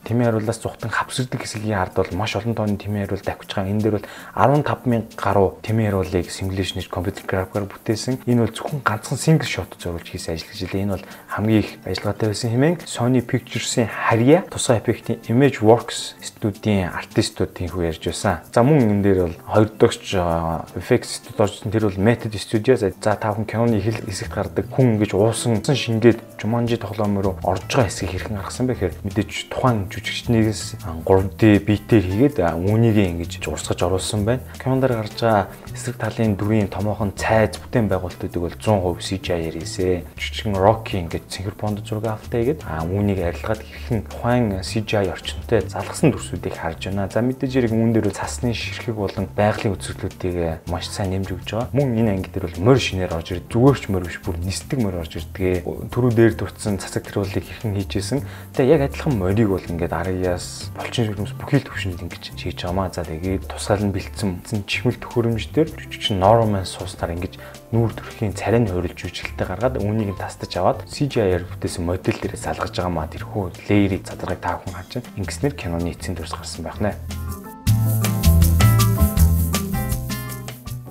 Тэмээ 0.08 0.32
хариулаас 0.32 0.64
зүхтан 0.64 0.88
хавсардаг 0.88 1.44
хэсгийн 1.44 1.76
ард 1.76 2.00
бол 2.00 2.08
маш 2.16 2.40
олон 2.40 2.56
тооны 2.56 2.80
тэмээ 2.80 3.12
хариул 3.12 3.28
давхиж 3.28 3.52
байгаа. 3.52 3.72
Энэ 3.76 3.84
дээр 3.84 3.96
бол 4.00 4.08
15000 4.40 5.20
гаруй 5.20 5.50
тэмээ 5.68 5.88
хариулыг 5.92 6.32
симуляшнж 6.32 6.88
компьютер 6.88 7.28
графикаар 7.28 7.68
бүтээсэн. 7.68 8.24
Энэ 8.24 8.48
бол 8.48 8.56
зөвхөн 8.56 8.82
ганцхан 8.88 9.20
single 9.20 9.52
shot 9.52 9.76
зориулж 9.76 10.08
хийсэн 10.08 10.40
ажил 10.40 10.48
гэж 10.48 10.60
хэлээ. 10.64 10.84
Энэ 10.88 10.96
бол 10.96 11.06
хамгийн 11.28 11.60
их 11.60 11.70
ажиллагаатай 11.84 12.28
байсан 12.32 12.50
хэмээн 12.56 12.76
Sony 12.88 13.20
Pictures-ийн 13.20 13.92
харьяа 13.92 14.48
тусгай 14.48 14.80
эффектийн 14.80 15.20
Imageworks 15.28 16.16
студийн 16.24 16.88
артистууд 16.96 17.52
тийхүү 17.52 17.92
ярьж 17.92 18.08
байсан. 18.08 18.40
За 18.48 18.64
мөн 18.64 18.88
энэ 18.88 19.04
дээр 19.04 19.20
бол 19.28 19.36
хоёр 19.44 19.70
дагч 19.76 20.16
effects 20.80 21.20
студ 21.20 21.36
орсон 21.36 21.72
тэр 21.76 21.92
бол 21.92 22.00
Method 22.00 22.32
Studio. 22.40 22.80
За 22.80 22.96
та 22.96 23.20
бүхэн 23.20 23.44
киноны 23.44 23.76
их 23.84 24.00
хэсэгт 24.08 24.32
гардаг 24.32 24.72
хүн 24.72 24.96
ингэж 24.96 25.12
уусан 25.12 25.60
шингээд 25.60 26.40
Jumanji 26.40 26.78
тоглоом 26.78 27.20
руу 27.20 27.36
орж 27.44 27.66
байгаа 27.66 27.90
хэсгийг 27.90 28.12
хэрхэн 28.14 28.38
гаргасан 28.38 28.68
бэ 28.70 28.74
гэхээр 28.78 28.94
мэдээж 29.04 29.50
тухайн 29.50 29.90
жүжигчнээс 29.98 30.62
3D 31.06 31.42
битээр 31.66 32.06
хийгээд 32.06 32.38
үүнийг 32.42 32.98
ингэж 32.98 33.42
урсгаж 33.50 33.80
оруулсан 33.82 34.26
байна. 34.26 34.46
Дээр 34.58 34.94
гарч 34.94 35.18
байгаа 35.22 35.48
эсрэг 35.74 35.98
талын 35.98 36.38
дүрийн 36.38 36.70
томоохон 36.70 37.14
цайз 37.18 37.58
бүтээн 37.58 37.90
байгуулалтуудыг 37.90 38.42
бол 38.42 38.56
100% 38.56 39.02
CGI-аар 39.02 39.58
хийсэн. 39.58 40.06
Жүжигчин 40.18 40.56
Rocky 40.58 41.02
ингэж 41.02 41.26
синхронд 41.30 41.82
зураг 41.82 42.18
авалтаа 42.18 42.40
хийгээд 42.42 42.62
үүнийг 42.66 43.20
арилгаад 43.26 43.62
хэрхэн 43.62 44.02
тухайн 44.06 44.46
CGI 44.62 45.10
орчинтой 45.14 45.62
залгасан 45.66 46.14
дүрсүүдийг 46.14 46.56
харж 46.56 46.92
байна. 46.92 47.10
За 47.10 47.22
мэдээж 47.22 47.52
хэрэг 47.58 47.74
үүн 47.74 47.94
дээр 47.94 48.14
цасны 48.14 48.54
ширхэг 48.54 48.96
болон 48.96 49.28
байгалийн 49.34 49.76
үзэгдлүүдийг 49.76 50.68
маш 50.70 50.90
сайн 50.90 51.14
нэмж 51.18 51.30
өгч 51.34 51.50
байгаа. 51.54 51.74
Мөн 51.74 51.98
энэ 51.98 52.12
анги 52.22 52.30
дээр 52.34 52.48
бол 52.50 52.74
морь 52.74 52.82
шинээр 52.82 53.16
орж 53.18 53.34
ирд 53.34 53.50
зүгээр 53.50 53.78
ч 53.78 53.86
морь 53.90 54.06
биш 54.08 54.20
бүр 54.22 54.38
нисдэг 54.42 54.80
морь 54.82 55.00
орж 55.02 55.14
ирдгээ. 55.18 55.66
Төрөө 55.94 56.12
дээр 56.14 56.34
дурдсан 56.38 56.78
цацаг 56.78 57.06
тэрүүлийг 57.08 57.46
хэрхэн 57.46 57.76
хийжсэн. 57.78 58.22
Тэгээ 58.54 58.74
яг 58.76 58.82
адилхан 58.92 59.14
морийг 59.18 59.50
бол 59.50 59.66
ингээд 59.88 59.96
Ариас 59.96 60.72
болчин 60.76 61.08
ширхэмс 61.08 61.34
бүхий 61.40 61.64
л 61.64 61.68
төвшөнд 61.68 62.04
ингэж 62.04 62.36
хийж 62.36 62.60
байгаамаа. 62.60 62.92
За 62.92 63.08
тэгээд 63.08 63.48
тусгаал 63.48 63.88
нь 63.88 63.96
бэлдсэн 63.96 64.68
чихмэл 64.68 65.00
төхөөрөмждөр 65.00 65.68
жүжигчин 65.72 66.20
Norman 66.20 66.68
суустаар 66.68 67.16
ингэж 67.16 67.40
нүүр 67.72 67.96
төрхийн 67.96 68.36
царайны 68.36 68.68
хөрөлж 68.68 69.00
үжилттэй 69.08 69.48
гаргаад 69.48 69.80
үүнийг 69.80 70.12
нь 70.12 70.20
тастаж 70.20 70.52
аваад 70.60 70.84
CGI-аар 70.92 71.48
бүтээсэн 71.48 71.88
модель 71.88 72.20
дээрээ 72.20 72.40
салгаж 72.40 72.76
байгаа 72.76 72.92
маа 72.92 73.08
тэрхүү 73.08 73.72
леерийг 73.72 74.04
задаргыг 74.04 74.44
та 74.44 74.60
бүхэн 74.60 74.76
харж 74.76 74.92
байна. 75.00 75.12
Ингэснээр 75.24 75.56
киноны 75.56 75.96
эцсийн 75.96 76.16
дүрс 76.20 76.36
гарсан 76.36 76.68
байх 76.68 76.80
нэ. 76.84 76.92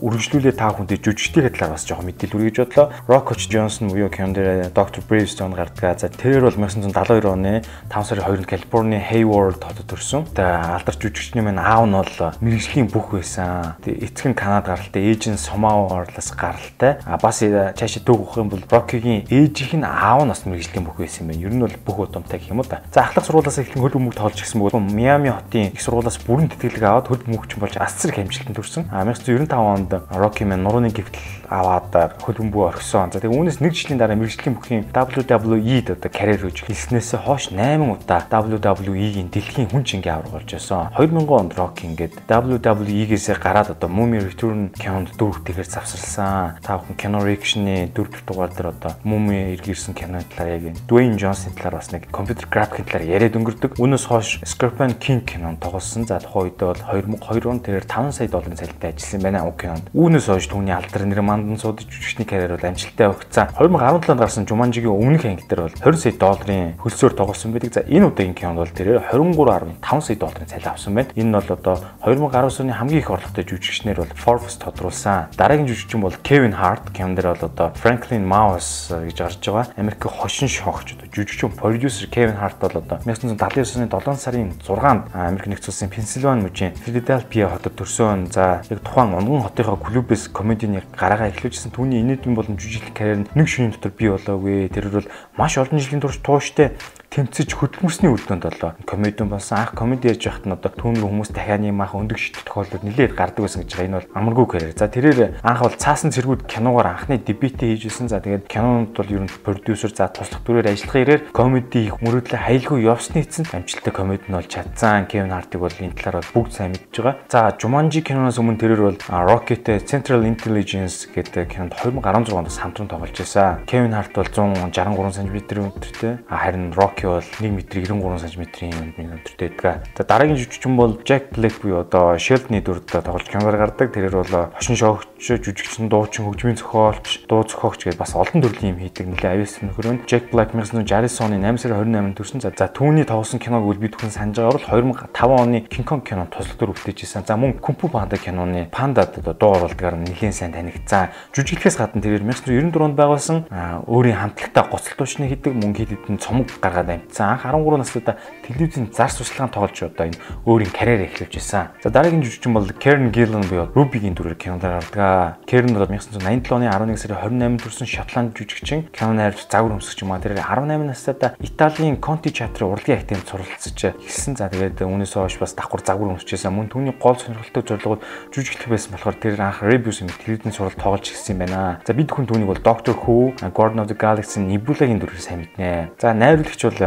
Үргэлжлүүлээ 0.00 0.55
та 0.57 0.73
бүхэнд 0.73 1.00
жүжигчдийн 1.00 1.50
талаар 1.53 1.73
бас 1.76 1.85
жоохон 1.87 2.07
мэдээлэл 2.11 2.37
үргэж 2.37 2.57
бодлоо. 2.61 2.87
Rockoch 3.09 3.49
Johnson 3.49 3.91
буюу 3.93 4.11
дээр 4.11 4.71
Dr. 4.73 5.03
Bravestone 5.07 5.57
гардаг. 5.57 5.99
За 6.00 6.09
тэрээр 6.09 6.45
бол 6.47 6.57
1972 6.57 7.26
оны 7.26 7.62
5 7.88 8.05
сарын 8.05 8.25
2-нд 8.25 8.47
Калифорни 8.47 8.99
Hayward 9.00 9.62
хотод 9.65 9.87
төрсөн. 9.88 10.26
Тэгээ 10.37 10.76
алдарч 10.76 11.00
жүжигчний 11.00 11.45
маань 11.45 11.62
аав 11.62 11.87
нь 11.88 11.97
бол 11.97 12.15
мэрэгжлийн 12.41 12.88
бүх 12.93 13.17
байсан. 13.17 13.76
Тэгээ 13.85 14.05
эцэг 14.07 14.26
нь 14.33 14.37
Канад 14.37 14.67
гаралтай, 14.69 15.03
ээж 15.03 15.33
нь 15.33 15.41
Сомао 15.41 15.88
орлоос 15.88 16.31
гаралтай. 16.37 17.00
А 17.05 17.17
бас 17.17 17.41
цаашаа 17.41 18.03
төг 18.05 18.21
өгөх 18.26 18.41
юм 18.41 18.50
бол 18.53 18.62
Rocky-гийн 18.69 19.26
ээжийнх 19.31 19.81
нь 19.81 19.87
аав 19.87 20.25
нь 20.25 20.33
бас 20.33 20.45
мэрэгжлийн 20.45 20.85
бүх 20.85 21.00
байсан 21.00 21.26
юм 21.26 21.29
байна. 21.33 21.45
Ер 21.47 21.53
нь 21.55 21.65
бол 21.65 21.76
бүх 21.87 21.99
удамтай 22.05 22.38
гэх 22.38 22.53
юм 22.53 22.61
уу 22.61 22.69
да. 22.69 22.83
За 22.93 23.09
ахлах 23.09 23.25
сургуулиас 23.25 23.59
эхлэн 23.59 23.83
хөл 23.83 23.97
бөмбөг 23.97 24.15
тоглож 24.15 24.41
гисэн 24.41 24.61
бөгөөд 24.61 24.93
Miami 24.93 25.33
хотын 25.33 25.73
их 25.73 25.81
сургуулиас 25.81 26.19
бүрэн 26.25 26.50
тэтгэлэг 26.53 26.85
аваад 26.85 27.09
хөл 27.09 27.25
бөмбөгч 27.25 27.57
болж 27.57 27.75
асцэр 27.81 28.12
хэмжилтанд 28.12 28.57
төрсөн. 28.57 28.85
А 28.93 29.05
1995 29.05 29.55
онд 29.57 29.93
Rocky 30.11 30.45
Man 30.45 30.67
нурууны 30.67 30.91
гівтэл 30.91 31.15
аваад 31.49 32.19
хөлбөмбөө 32.23 32.65
орхисон. 32.76 33.12
За 33.12 33.21
тэгээ 33.21 33.37
үүнээс 33.37 33.61
нэг 33.62 33.73
жилийн 33.73 33.99
дараа 33.99 34.19
мэрэгжлийн 34.19 34.57
бүхийн 34.57 34.85
WWE-д 34.93 35.97
одоо 35.97 36.11
карьер 36.11 36.43
хийж 36.47 36.67
хэлснээс 36.67 37.17
хойш 37.23 37.50
8 37.55 37.83
удаа 37.87 38.21
WWE-гийн 38.29 39.31
дэлхийн 39.31 39.71
хүн 39.71 39.85
чингийн 39.87 40.19
авраг 40.19 40.43
болж 40.43 40.50
байсан. 40.50 40.91
2000 40.97 41.26
онд 41.31 41.53
Rocky 41.55 41.87
ингээд 41.87 42.26
WWE-гээс 42.29 43.38
гараад 43.38 43.75
одоо 43.75 43.88
Mummy 43.88 44.19
Return 44.21 44.73
кинонд 44.75 45.15
дүүрэг 45.17 45.47
тэгэхээр 45.47 45.69
завсарласан. 45.71 46.59
Та 46.62 46.79
бүхэн 46.83 46.97
кино 46.97 47.19
reaction-ы 47.23 47.91
4 47.95 48.26
дугаар 48.26 48.50
дээр 48.50 48.69
одоо 48.75 48.93
Mummy 49.05 49.55
иргэрсэн 49.57 49.95
киноны 49.95 50.25
талаар 50.35 50.59
яг 50.59 50.76
Dwayne 50.88 51.17
Johnson 51.17 51.55
талаар 51.55 51.79
бас 51.81 51.93
нэг 51.93 52.11
компьютер 52.11 52.49
графикийн 52.50 52.87
талаар 52.87 53.07
яриад 53.07 53.37
өнгөрдөг. 53.38 53.79
Үүнээс 53.79 54.05
хойш 54.07 54.41
Scorpion 54.45 54.95
King 54.99 55.23
кинонд 55.23 55.61
тоглосон. 55.61 56.07
За 56.07 56.21
тухайн 56.21 56.50
үед 56.50 56.61
бол 56.61 56.81
2002 56.81 57.50
онд 57.50 57.62
тэрээр 57.65 57.87
5 57.87 58.12
сая 58.12 58.29
долларын 58.29 58.59
цалинтай 58.59 58.93
ажилласан 58.93 59.23
байна. 59.23 59.47
Уг 59.47 59.57
кинонд. 59.57 59.91
Үүнээс 59.95 60.26
хойш 60.26 60.47
түүний 60.50 60.75
алдар 60.75 61.05
нэр 61.07 61.23
мандан 61.37 61.59
суудаж 61.61 61.87
жүжигчний 61.87 62.26
карьер 62.26 62.57
бол 62.57 62.69
амжилттай 62.69 63.09
өгцөн. 63.12 63.52
2017 63.61 64.11
онд 64.11 64.21
гарсан 64.21 64.47
Jumanji-гийн 64.47 64.93
өмнөх 64.93 65.25
анги 65.25 65.45
дээр 65.49 65.69
бол 65.69 65.76
20 65.76 66.00
сая 66.00 66.12
долларын 66.16 66.75
хөлсөөр 66.81 67.14
тоглосон 67.16 67.52
байдаг. 67.52 67.73
За 67.75 67.81
энэ 67.85 68.09
удаагийн 68.09 68.35
кинонд 68.35 68.61
бол 68.61 68.73
тэрээр 68.73 69.00
23.5 69.12 70.00
сая 70.00 70.16
долларын 70.16 70.50
цалин 70.50 70.69
авсан 70.69 70.95
байна. 70.95 71.11
Энэ 71.14 71.28
нь 71.28 71.37
бол 71.37 71.50
одоо 71.52 71.76
2019 72.02 72.61
оны 72.61 72.73
хамгийн 72.73 73.00
их 73.00 73.11
орлоготой 73.11 73.45
жүжигчнэр 73.45 73.99
бол 74.02 74.12
Forbes 74.16 74.57
тодруулсан. 74.59 75.31
Дараагийн 75.37 75.69
жүжигчин 75.69 76.00
бол 76.00 76.16
Kevin 76.25 76.55
Hart 76.57 76.90
кинон 76.93 77.14
дээр 77.14 77.37
бол 77.37 77.47
одоо 77.47 77.73
Franklin 77.76 78.25
Mouse 78.26 78.90
гэж 78.90 79.16
гарч 79.16 79.45
байгаа. 79.47 79.73
Америк 79.76 80.02
хошин 80.02 80.49
шогч 80.49 80.97
одоо 80.97 81.09
жүжигчин 81.12 81.55
продюсер 81.55 82.09
Kevin 82.09 82.40
Hart 82.40 82.59
бол 82.61 82.83
одоо 82.83 82.99
1979 83.05 83.76
оны 83.76 83.88
7 83.88 84.16
сарын 84.16 84.52
6-нд 84.61 85.14
Америк 85.14 85.47
нэгдсэн 85.47 85.71
улсын 85.71 85.90
Пенсильвани 85.90 86.43
мужийн 86.43 86.73
Philadelphia 86.75 87.49
хотод 87.50 87.76
төрсөн. 87.76 88.33
За 88.33 88.62
яг 88.71 88.81
тухайн 88.81 89.14
унган 89.14 89.43
хотынхоо 89.43 89.76
клубээс 89.76 90.28
комедийн 90.28 90.81
гараагаа 91.26 91.35
эхлүүлжсэн 91.35 91.75
түүний 91.75 92.00
инээдэн 92.02 92.35
болон 92.35 92.56
жүжиглэх 92.59 92.95
карьер 92.95 93.26
нэг 93.35 93.49
шөнийн 93.50 93.75
дотор 93.75 93.92
бий 93.99 94.11
болоогүй. 94.11 94.71
Тэр 94.71 94.90
бол 94.90 95.09
маш 95.35 95.59
олон 95.59 95.83
жилийн 95.83 96.02
турш 96.02 96.18
тууштай 96.23 96.78
тэмцэж 97.16 97.56
хөдөлмөрсний 97.56 98.12
үр 98.12 98.20
дүнд 98.20 98.44
болоо. 98.44 98.76
Комедиан 98.85 99.32
болсон 99.32 99.56
анх 99.56 99.73
комеди 99.73 100.12
ярьж 100.12 100.28
байхад 100.28 100.44
нь 100.44 100.52
одоо 100.52 100.68
түүний 100.68 101.00
хүмүүс 101.00 101.32
дахианы 101.32 101.73
маах 101.73 101.96
өндөг 101.96 102.20
шийдэх 102.20 102.44
тохиолдол 102.44 102.85
нэлээд 102.85 103.16
гардаг 103.16 103.40
байсан 103.40 103.64
гэж 103.64 103.73
байгаа. 103.73 103.88
Энэ 103.88 103.96
бол 103.96 104.12
амаргүй 104.20 104.46
карьер. 104.52 104.76
За 104.76 104.85
тэрээр 104.92 105.40
анх 105.40 105.61
бол 105.64 105.80
цаасан 105.80 106.12
цэргүүд 106.12 106.44
киногоор 106.44 106.92
анхны 106.92 107.16
дебютээ 107.16 107.73
хийжсэн. 107.73 108.12
За 108.12 108.20
тэгээд 108.20 108.44
кинонд 108.52 108.92
бол 108.92 109.08
ер 109.08 109.25
нь 109.25 109.32
продюсер 109.32 109.96
за 109.96 110.12
туслах 110.12 110.44
дүрээр 110.44 110.76
ажиллах 110.76 110.96
ирээр 111.00 111.23
комеди 111.32 111.88
их 111.88 112.04
мөрөдлө 112.04 112.37
хаялгүй 112.37 112.85
явсны 112.85 113.25
эцэнд 113.25 113.49
амжилттай 113.49 113.92
комеди 113.96 114.28
нь 114.28 114.37
бол 114.37 114.44
чадсан. 114.44 115.08
Кевин 115.08 115.32
Хартыг 115.32 115.64
бол 115.64 115.73
энэ 115.73 115.96
талаар 115.96 116.20
бол 116.20 116.44
бүгд 116.44 116.52
сайн 116.52 116.76
мэдж 116.76 117.00
байгаа. 117.00 117.16
За 117.32 117.56
Jumanji 117.56 118.04
киноноос 118.04 118.37
өмнө 118.37 118.61
тэрээр 118.61 118.92
бол 118.92 119.00
Rocket 119.08 119.64
Central 119.88 120.28
Intelligence 120.28 121.08
гэдэг 121.08 121.49
кинонд 121.49 121.73
2016 121.80 122.37
онд 122.37 122.52
хамтран 122.52 122.92
тоглож 122.92 123.16
байсан. 123.16 123.64
Кевин 123.64 123.96
Харт 123.96 124.12
бол 124.12 124.28
163 124.28 125.16
см 125.16 125.64
өндөртэй. 125.64 126.12
Харин 126.28 126.76
Rock 126.76 127.06
Rocky 127.07 127.15
бол 127.15 127.23
1 127.41 127.47
м 127.47 128.01
93 128.01 128.29
см-ийн 128.29 128.73
өндөртэй 128.99 129.49
байдаг. 129.49 129.87
За 129.97 130.05
дараагийн 130.05 130.37
жүжигчин 130.37 130.77
бол 130.77 130.99
Jack 131.05 131.31
Black 131.31 131.63
буюу 131.63 131.81
одоо 131.81 132.17
Sheldon-ы 132.19 132.61
дүрд 132.61 132.91
тоглож 132.91 133.29
киноор 133.31 133.57
гардаг. 133.57 133.93
Тэрээр 133.95 134.17
бол 134.17 134.51
хошин 134.59 134.77
шогч, 134.77 135.07
жүжигчин, 135.21 135.89
дуучин, 135.89 136.27
хөгжмийн 136.27 136.59
зохиолч, 136.59 137.27
дуу 137.29 137.45
зохиогч 137.47 137.87
гэдээ 137.87 138.01
бас 138.01 138.15
олон 138.15 138.43
төрлийн 138.43 138.75
юм 138.75 138.81
хийдэг 138.83 139.07
нэлээ 139.07 139.33
авиас 139.39 139.63
нөхөр 139.63 139.87
нь. 139.95 140.03
Jack 140.07 140.31
Black 140.35 140.51
1960 140.55 141.23
оны 141.23 141.39
8 141.39 141.59
сарын 141.63 141.95
28-нд 141.95 142.17
төрсэн. 142.19 142.41
За 142.43 142.67
түүний 142.67 143.07
тоглосон 143.07 143.39
киног 143.39 143.63
үл 143.63 143.79
бид 143.79 143.95
бүхэн 143.95 144.11
санаж 144.11 144.37
байгаа 144.43 144.59
бол 144.59 145.07
2005 145.15 145.43
оны 145.47 145.59
King 145.71 145.87
Kong 145.87 146.03
кинонд 146.03 146.35
туслах 146.35 146.59
дүр 146.59 146.75
үлдээжсэн. 146.75 147.27
За 147.27 147.37
мөн 147.39 147.63
Kung 147.63 147.79
Fu 147.79 147.89
Panda 147.89 148.19
киноны 148.19 148.69
Panda 148.73 149.07
дуу 149.07 149.55
оруулалтгаар 149.55 149.95
нэлээд 149.95 150.35
сайн 150.35 150.53
танигдсан. 150.53 151.15
Жүжиглэхээс 151.33 151.79
гадна 151.79 152.03
тэрээр 152.03 152.25
1994 152.25 152.83
онд 152.83 152.97
байгуулсан 152.99 153.39
өөрийн 153.87 154.19
хамтлагтай 154.21 154.65
гоцлол 154.65 154.97
туушны 154.99 155.29
хийдэг 155.29 155.53
мөн 155.55 155.75
хэд 155.77 155.91
хэдэн 155.93 156.19
цомог 156.19 156.49
гаргаад 156.61 156.96
гараад 156.97 157.05
амжсан. 157.05 157.31
Анх 157.31 157.45
13 157.45 157.76
наснуудаа 157.76 158.17
телевизийн 158.47 158.88
зар 158.95 159.11
сурталчилгаанд 159.11 159.53
тоглож 159.53 159.83
одоо 159.83 160.07
энэ 160.07 160.19
өөрийн 160.47 160.71
карьер 160.71 161.07
эхлүүлж 161.11 161.35
байсан. 161.35 161.75
За 161.83 161.91
дараагийн 161.91 162.23
жүжигчин 162.23 162.55
бол 162.55 162.67
Karen 162.79 163.11
Gillan 163.11 163.43
буюу 163.47 163.67
Ruby-гийн 163.75 164.15
дүрээр 164.15 164.38
кинонд 164.38 164.62
гардаг. 164.62 165.43
Karen 165.47 165.75
бол 165.75 165.87
1987 165.91 166.55
оны 166.55 166.71
11 166.71 166.97
сарын 166.97 167.19
28-нд 167.19 167.62
төрсэн 167.62 167.87
Шотланд 167.87 168.37
жүжигчин, 168.38 168.87
киноны 168.95 169.26
хайрч 169.26 169.47
загвар 169.50 169.76
өмсгч 169.76 170.03
юм 170.03 170.12
а. 170.12 170.21
Тэр 170.21 170.38
18 170.38 170.87
настайдаа 170.87 171.35
Италийн 171.41 171.99
Conti 171.99 172.31
театрын 172.31 172.71
урлагийн 172.71 173.00
актемд 173.03 173.26
суралцж 173.29 173.95
эхэлсэн. 173.97 174.37
За 174.37 174.49
тэгээд 174.49 174.83
үүнээс 174.83 175.15
хойш 175.17 175.38
бас 175.38 175.55
давхар 175.55 175.83
загвар 175.85 176.17
өмсчихсэн. 176.17 176.53
Мөн 176.53 176.71
түүний 176.71 176.95
гол 176.97 177.17
сонирхолтой 177.17 177.62
зорилгууд 177.67 178.03
жүжиглэх 178.33 178.71
байсан 178.71 178.93
болохоор 178.95 179.17
тэр 179.19 179.41
анх 179.41 179.62
Rebus 179.62 180.00
юм 180.03 180.11
телевизийн 180.11 180.55
суралт 180.55 180.79
тоглож 180.79 181.09
эхэлсэн 181.09 181.35
юм 181.35 181.41
байна. 181.47 181.81
За 181.87 181.93
бид 181.95 182.11
хүн 182.11 182.26
түүнийг 182.26 182.50
бол 182.50 182.62
Doctor 182.62 182.95
Who, 182.95 183.35
Guardian 183.55 183.83
of 183.83 183.88
the 183.88 183.97
Galaxy, 183.97 184.41
Nebula-гийн 184.41 185.00
дүрээр 185.00 185.23
сайн 185.23 185.41
мэднэ. 185.47 185.97
За 185.99 186.12
найруулагч 186.12 186.62
бол 186.67 186.81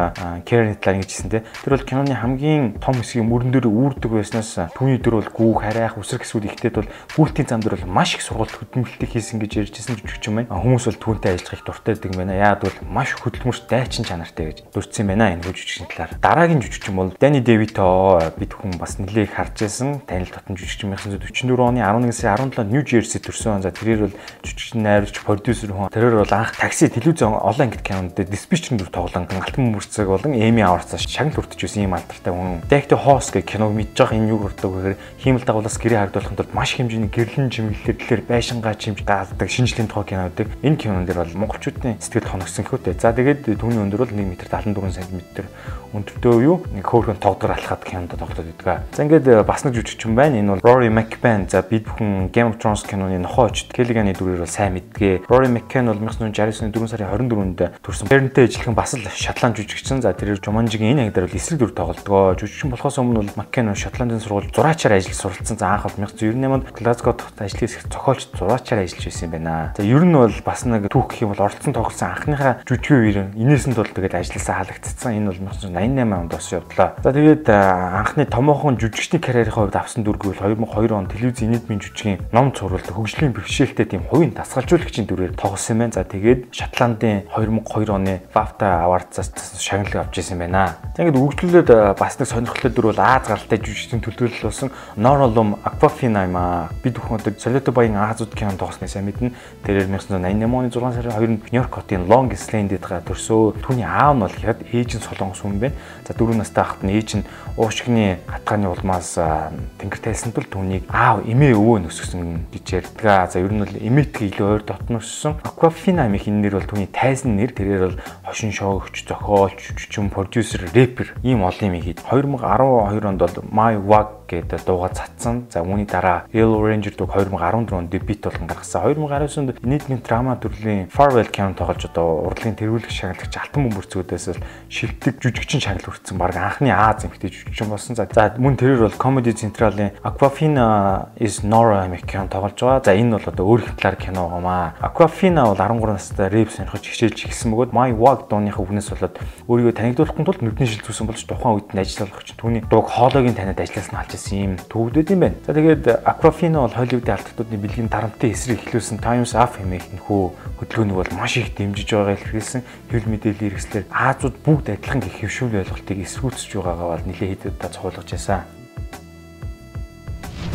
Karen 0.45 0.75
ингэж 0.75 1.09
хэлсэн 1.09 1.29
те. 1.29 1.43
Тэр 1.63 1.73
бол 1.77 1.85
киноны 1.87 2.15
хамгийн 2.19 2.77
том 2.83 2.99
хэсгийг 2.99 3.23
мөрөн 3.23 3.55
дээр 3.55 3.71
үүрдэг 3.71 4.11
байснаас 4.11 4.75
түүний 4.75 4.99
дөр 4.99 5.23
бол 5.23 5.31
гүүх, 5.31 5.63
харайх, 5.63 5.95
үсрэг 5.95 6.27
эсвэл 6.27 6.51
ихтэйд 6.51 6.75
бол 6.83 6.91
гүйлтийн 7.15 7.47
зам 7.47 7.63
дээр 7.63 7.79
бол 7.79 7.95
маш 7.95 8.19
их 8.19 8.23
сургалт 8.27 8.51
хөдөлмөрлөлтийг 8.59 9.11
хийсэн 9.15 9.39
гэж 9.39 9.71
ярьжсэн 9.71 9.95
жүжигч 9.95 10.27
юм 10.27 10.43
байна. 10.43 10.51
Хүмүүс 10.51 10.91
бол 10.91 10.99
түүнтэй 10.99 11.39
ажиллахыг 11.39 11.63
дуртай 11.63 11.95
байдаг 11.95 12.11
юм 12.11 12.19
байна. 12.19 12.35
Яагад 12.35 12.63
бол 12.67 12.77
маш 12.91 13.15
хөдөлмөрч 13.15 13.63
дайчин 13.71 14.03
чанартай 14.03 14.51
гэж 14.51 14.57
юм 14.67 15.07
байна 15.07 15.31
энэ 15.31 15.43
жүжигчийн 15.47 15.87
талаар. 15.87 16.11
Дараагийн 16.19 16.59
жүжигчин 16.59 16.95
бол 16.95 17.15
Danny 17.15 17.39
DeVito 17.39 18.19
бид 18.35 18.51
хүн 18.51 18.75
бас 18.79 18.99
нэлээд 18.99 19.31
харж 19.31 19.55
байсан. 19.63 19.99
Танил 20.03 20.27
татан 20.27 20.59
жүжигчин 20.59 20.91
1944 20.91 21.59
оны 21.59 21.79
11 21.83 22.15
сарын 22.15 22.49
17-нд 22.49 22.71
Нью 22.71 22.83
Жерси 22.85 23.19
төрсөн. 23.19 23.61
За 23.61 23.71
тэрээр 23.71 24.07
бол 24.07 24.15
жүжигчин 24.43 24.83
найруулагч, 24.83 25.21
продюсер 25.23 25.71
хүн. 25.73 25.91
Тэрээр 25.93 26.19
бол 26.23 26.33
анх 26.33 26.55
такси 26.57 26.89
телевизэн 26.89 27.35
олон 27.35 27.67
ангит 27.67 27.83
кинонд 27.85 28.17
диспетчерын 28.17 28.79
дүр 28.79 28.89
тоглон 28.89 29.27
галтан 29.29 29.71
мөрцөг 29.73 30.07
болон 30.07 30.33
Эми 30.33 30.63
Аварцаа 30.63 30.99
шагнал 30.99 31.38
хүртэж 31.39 31.59
байсан 31.63 31.83
ийм 31.87 31.95
алдартай 31.95 32.33
хүн. 32.35 32.61
Дайгт 32.67 32.91
Хоос 32.93 33.31
гэх 33.31 33.47
киног 33.47 33.71
байгаа 33.71 34.19
энэ 34.19 34.29
юу 34.29 34.39
хүрдэг 34.43 34.67
гэхээр 34.67 34.95
хиймэл 35.23 35.47
дагуулаас 35.47 35.77
гэрээ 35.79 35.99
хардуулахын 36.03 36.37
тулд 36.37 36.53
маш 36.53 36.75
хэмжээний 36.75 37.07
гэрлэн 37.07 37.49
чимэглэлээр 37.49 38.21
байшингаа 38.27 38.75
чимж 38.75 39.07
гаалдаг 39.07 39.47
шинжлэлийн 39.47 39.87
тухай 39.87 40.13
кино 40.13 40.27
байдаг. 40.27 40.47
Энэ 40.59 40.77
кинон 40.77 41.05
дээр 41.07 41.23
бол 41.23 41.47
монголчуудын 41.47 41.97
сэтгэл 42.03 42.27
хоногсон 42.27 42.67
хөөтэй. 42.67 42.99
За 42.99 43.15
тэгээд 43.15 43.55
түүний 43.55 43.79
өндөр 43.79 44.03
бол 44.03 44.11
1 44.11 44.19
м 44.19 44.35
74 44.35 44.91
см 44.99 45.47
өндөртэй 45.89 46.45
юу 46.45 46.61
нэг 46.69 46.85
хөөрхөн 46.85 47.17
тогдгор 47.17 47.57
алхаад 47.57 47.81
кинонд 47.81 48.13
тоглоод 48.13 48.45
байдаг. 48.45 48.85
За 48.93 49.01
ингээд 49.01 49.25
бас 49.41 49.65
нэг 49.65 49.73
жүжигчин 49.73 50.13
байна. 50.13 50.37
Энэ 50.37 50.53
бол 50.53 50.61
Rory 50.61 50.93
McBain. 50.93 51.49
За 51.49 51.65
бид 51.65 51.89
бүхэн 51.89 52.29
Game 52.29 52.53
of 52.53 52.61
Thrones 52.61 52.85
киноны 52.85 53.17
нохооч 53.17 53.65
Келлиганы 53.73 54.13
дүрээр 54.13 54.45
бол 54.45 54.53
сайн 54.53 54.77
мэдгээ. 54.77 55.25
Rory 55.25 55.49
McBain 55.49 55.89
бол 55.89 55.97
1969 55.97 56.61
оны 56.61 56.73
4 56.77 56.93
сарын 56.93 57.09
24-нд 57.09 57.81
төрсэн. 57.81 58.05
Парентэй 58.05 58.45
ижилхэн 58.45 58.77
бас 58.77 58.93
л 58.93 59.01
шотланд 59.01 59.57
жүжигчин. 59.57 60.05
За 60.05 60.13
тэрээр 60.13 60.37
Жуманжигийн 60.37 60.93
энэ 60.93 61.09
ангидаар 61.09 61.28
бол 61.29 61.37
эсрэг 61.37 61.59
дүр 61.61 61.73
тоглодгоо. 61.77 62.33
Жүжигчин 62.33 62.73
болохоос 62.73 62.97
өмнө 62.97 63.21
бол 63.21 63.37
Маккен 63.37 63.69
Шотландын 63.77 64.19
сургууль 64.19 64.49
зураачаар 64.49 64.97
ажил 64.97 65.13
суралцсан. 65.13 65.57
За 65.57 65.77
анх 65.77 65.85
бол 65.85 66.09
1998 66.09 66.49
онд 66.49 66.65
Глазго 66.73 67.13
хотод 67.13 67.37
ажил 67.37 67.59
хийх 67.59 67.85
зохиолч 67.85 68.27
зураачаар 68.33 68.81
ажиллаж 68.81 69.05
байсан 69.05 69.25
юм 69.29 69.31
байна. 69.37 69.73
За 69.77 69.83
ер 69.83 70.03
нь 70.05 70.13
бол 70.13 70.33
бас 70.45 70.65
нэг 70.65 70.89
түүх 70.89 71.07
гэх 71.13 71.21
юм 71.21 71.33
бол 71.33 71.45
оролцсон 71.45 71.73
тоглосон 71.73 72.09
анхныхаа 72.09 72.65
жүжигчин 72.65 72.97
үеэр 72.97 73.17
инээсэнд 73.37 73.77
бол 73.77 73.93
тэгээд 73.93 74.17
ажилласаа 74.17 74.55
халагдцсан. 74.65 75.13
Энэ 75.13 75.29
бол 75.29 75.41
1988 75.53 76.17
онд 76.17 76.31
бас 76.33 76.47
явдлаа. 76.49 76.89
За 77.03 77.13
тэгээд 77.13 77.45
анхны 77.45 78.25
томоохон 78.25 78.81
жүжигчний 78.81 79.21
карьерийн 79.21 79.53
хувьд 79.53 79.77
авсан 79.77 80.01
дүрг 80.01 80.25
бол 80.25 80.33
2002 80.33 80.97
он 80.97 81.07
телевизийн 81.07 81.53
нийтмийн 81.53 81.81
жүжигийн 81.83 82.25
ном 82.33 82.51
цувралт 82.57 82.89
хөгжлийн 82.89 83.37
бэрхшээлтэй 83.37 83.85
тийм 83.85 84.03
хувийн 84.09 84.33
дасгалжуулагчийн 84.33 85.05
дүрээр 85.05 85.37
тоглосон 85.37 85.77
юм 85.77 85.79
байна. 85.85 85.93
За 85.93 86.03
тэгээд 86.03 86.49
Шотландын 86.49 87.29
2002 87.37 87.93
оны 87.93 88.21
BAFTA 88.33 88.81
Awards-аас 88.87 89.59
шагналыг 89.61 89.95
авч 90.01 90.17
ирсэн 90.19 90.39
байна. 90.39 90.79
За 90.95 91.03
ингээд 91.03 91.18
үргэлжлүүлээд 91.19 91.99
бас 91.99 92.15
нэг 92.15 92.27
сонирхолтой 92.31 92.71
дүр 92.71 92.87
бол 92.95 93.01
Аз 93.03 93.27
гаралтай 93.27 93.59
жүжигчдийн 93.59 93.99
төлөөлөл 93.99 94.47
болсон 94.47 94.71
Norolum 94.95 95.57
Aquafina 95.67 96.23
юм 96.23 96.37
аа. 96.39 96.71
Бид 96.79 96.95
бүхэн 96.95 97.19
одоо 97.19 97.33
Солиото 97.35 97.71
баян 97.75 97.99
Азууд 97.99 98.31
кинонд 98.31 98.59
тоглосныг 98.59 98.87
сайн 98.87 99.03
мэднэ. 99.03 99.35
Тэрээр 99.67 99.91
1988 99.91 100.47
оны 100.47 100.71
6 100.71 100.95
сарын 100.95 101.11
2-нд 101.11 101.51
Нью-Йорк 101.51 101.75
хотын 101.75 102.07
Long 102.07 102.31
Island-д 102.31 102.79
төрсөө. 102.79 103.59
Түүний 103.59 103.83
аав 103.83 104.15
нь 104.15 104.23
бол 104.23 104.31
хэд 104.31 104.63
ээж 104.71 104.95
нь 104.95 105.03
солонгос 105.03 105.43
хүн 105.43 105.59
байна. 105.59 105.75
За 106.07 106.15
4 106.15 106.39
настай 106.39 106.63
хахад 106.63 106.83
нь 106.87 106.95
ээж 106.95 107.09
нь 107.19 107.27
уушгины 107.59 108.23
хатгааны 108.23 108.71
улмаас 108.71 109.19
тэнгэр 109.19 109.99
тайлсан 109.99 110.31
тул 110.31 110.47
түүнийг 110.47 110.87
аав 110.87 111.27
эмээ 111.27 111.51
өвөө 111.59 111.83
нөсгсөн 111.83 112.47
гэж 112.55 112.65
ярьдаг. 112.79 113.35
За 113.35 113.43
ер 113.43 113.51
нь 113.51 113.59
бол 113.59 113.75
эмээтгэг 113.75 114.39
илүү 114.39 114.47
ойр 114.47 114.63
дотно 114.63 115.03
өссөн. 115.03 115.35
Aquafina 115.43 116.07
эмэх 116.07 116.31
энэ 116.31 116.47
нэр 116.47 116.55
бол 116.55 116.69
түүний 116.69 116.87
тайзан 116.87 117.35
нэр. 117.35 117.51
Тэрээр 117.51 117.83
бол 117.91 117.97
хошин 118.23 118.55
шоогч, 118.55 119.03
зохиолч, 119.03 119.59
жүжигчин, 119.59 120.07
продюсер, 120.13 120.69
рэпер 120.71 121.08
ийм 121.23 121.43
олон 121.43 121.75
юм 121.75 121.81
хийд. 121.81 121.99
2012 122.09 123.05
онд 123.05 123.19
бол 123.19 123.35
My 123.51 123.75
Wag 123.77 124.18
гэдэг 124.29 124.61
дууга 124.65 124.93
цацсан. 124.93 125.49
За 125.49 125.65
үүний 125.65 125.89
дараа 125.89 126.29
Yellow 126.29 126.61
Ranger 126.61 126.93
дуу 126.93 127.09
2014 127.09 127.73
онд 127.73 127.89
дебют 127.89 128.21
болгон 128.21 128.47
гаргасан. 128.47 128.85
2019 128.85 129.37
онд 129.41 129.63
нийтмийн 129.65 130.01
драма 130.05 130.37
төрлийн 130.37 130.89
Farewell 130.93 131.29
кино 131.33 131.57
тоглож 131.57 131.85
одоо 131.89 132.29
урлагийн 132.29 132.55
тэргүүлэх 132.55 132.93
шагналагч 132.93 133.33
Алтан 133.33 133.65
бөмбөрцгүүдээс 133.69 134.37
шилдэг 134.69 135.17
жүжигчин 135.17 135.59
шагнал 135.59 135.89
хүртсэн 135.89 136.17
баг 136.17 136.37
анхны 136.37 136.69
Аз 136.69 137.05
эмэгтэй 137.05 137.33
жүжигчин 137.33 137.69
болсон. 137.73 137.95
За 137.97 138.05
мөн 138.37 138.55
тэрээр 138.57 138.85
бол 138.85 138.97
Comedy 139.01 139.33
Central-ийн 139.33 139.97
Aquafina 140.03 141.09
is 141.17 141.41
Nora 141.43 141.89
гэх 141.89 142.05
кино 142.05 142.27
тоглож 142.29 142.59
байгаа. 142.59 142.85
За 142.85 142.93
энэ 142.93 143.17
бол 143.17 143.25
одоо 143.25 143.45
өөр 143.49 143.61
талаар 143.79 143.97
кино 143.97 144.29
гомаа. 144.29 144.75
Aquafina 144.79 145.49
бол 145.49 145.57
13 145.57 145.89
настай 145.89 146.29
рэп 146.29 146.51
сонирхож 146.53 146.85
хичээлж 146.85 147.25
эхэлсэн 147.25 147.51
бөгөөд 147.51 147.73
My 147.73 147.91
Walk 147.95 148.29
дууныхаа 148.29 148.63
үгнээс 148.63 148.93
болоод 148.93 149.17
өөрийгөө 149.49 149.73
танигдуулахын 149.73 150.25
тулд 150.25 150.41
нүдний 150.43 150.67
шил 150.69 150.83
зүүсэн 150.85 151.07
болж 151.09 151.23
тухайн 151.25 151.55
үед 151.57 151.73
нь 151.73 151.81
ажил 151.81 152.05
олгогч 152.05 152.37
түүний 152.37 152.61
дууг 152.69 152.87
хоолойгийн 152.91 153.37
таниад 153.37 153.59
ажилласан 153.59 153.95
нь 153.95 154.01
алж 154.03 154.18
байсан 154.19 154.43
юм 154.43 154.53
төвөгдөд 154.67 155.11
юм 155.15 155.19
байна. 155.23 155.39
За 155.47 155.53
тэгээд 155.55 156.03
Aquafina 156.03 156.59
бол 156.67 156.75
Hollywood-ийн 156.75 157.15
алдагтуудын 157.15 157.63
бэлгийн 157.63 157.87
дарамттай 157.87 158.35
эсрэг 158.35 158.59
эхлүүлсэн 158.67 158.99
Times 158.99 159.31
Up 159.33 159.55
хэмээх 159.55 159.95
нөхөө 159.95 160.23
хөдөлгөөнийг 160.59 160.97
бол 160.99 161.13
маш 161.15 161.39
их 161.39 161.55
дэмжиж 161.55 161.87
байгааг 161.87 162.19
илэрхийлсэн. 162.19 162.61
Хэвлэл 162.91 163.11
мэдээллийн 163.15 163.51
хэрэгслэр 163.55 163.85
Азууд 163.87 164.35
бүгд 164.43 164.75
адилхан 164.75 164.99
гэх 164.99 165.15
хөвшүүл 165.23 165.59
ойлголтыг 165.63 165.97
эсрүүцэж 166.03 166.49
байгаагаа 166.59 166.87
бол 166.99 167.07
нэлээд 167.07 167.31
хэд 167.31 167.43
удаа 167.55 167.71
цохиулгаж 167.71 168.09
байсан. 168.11 168.58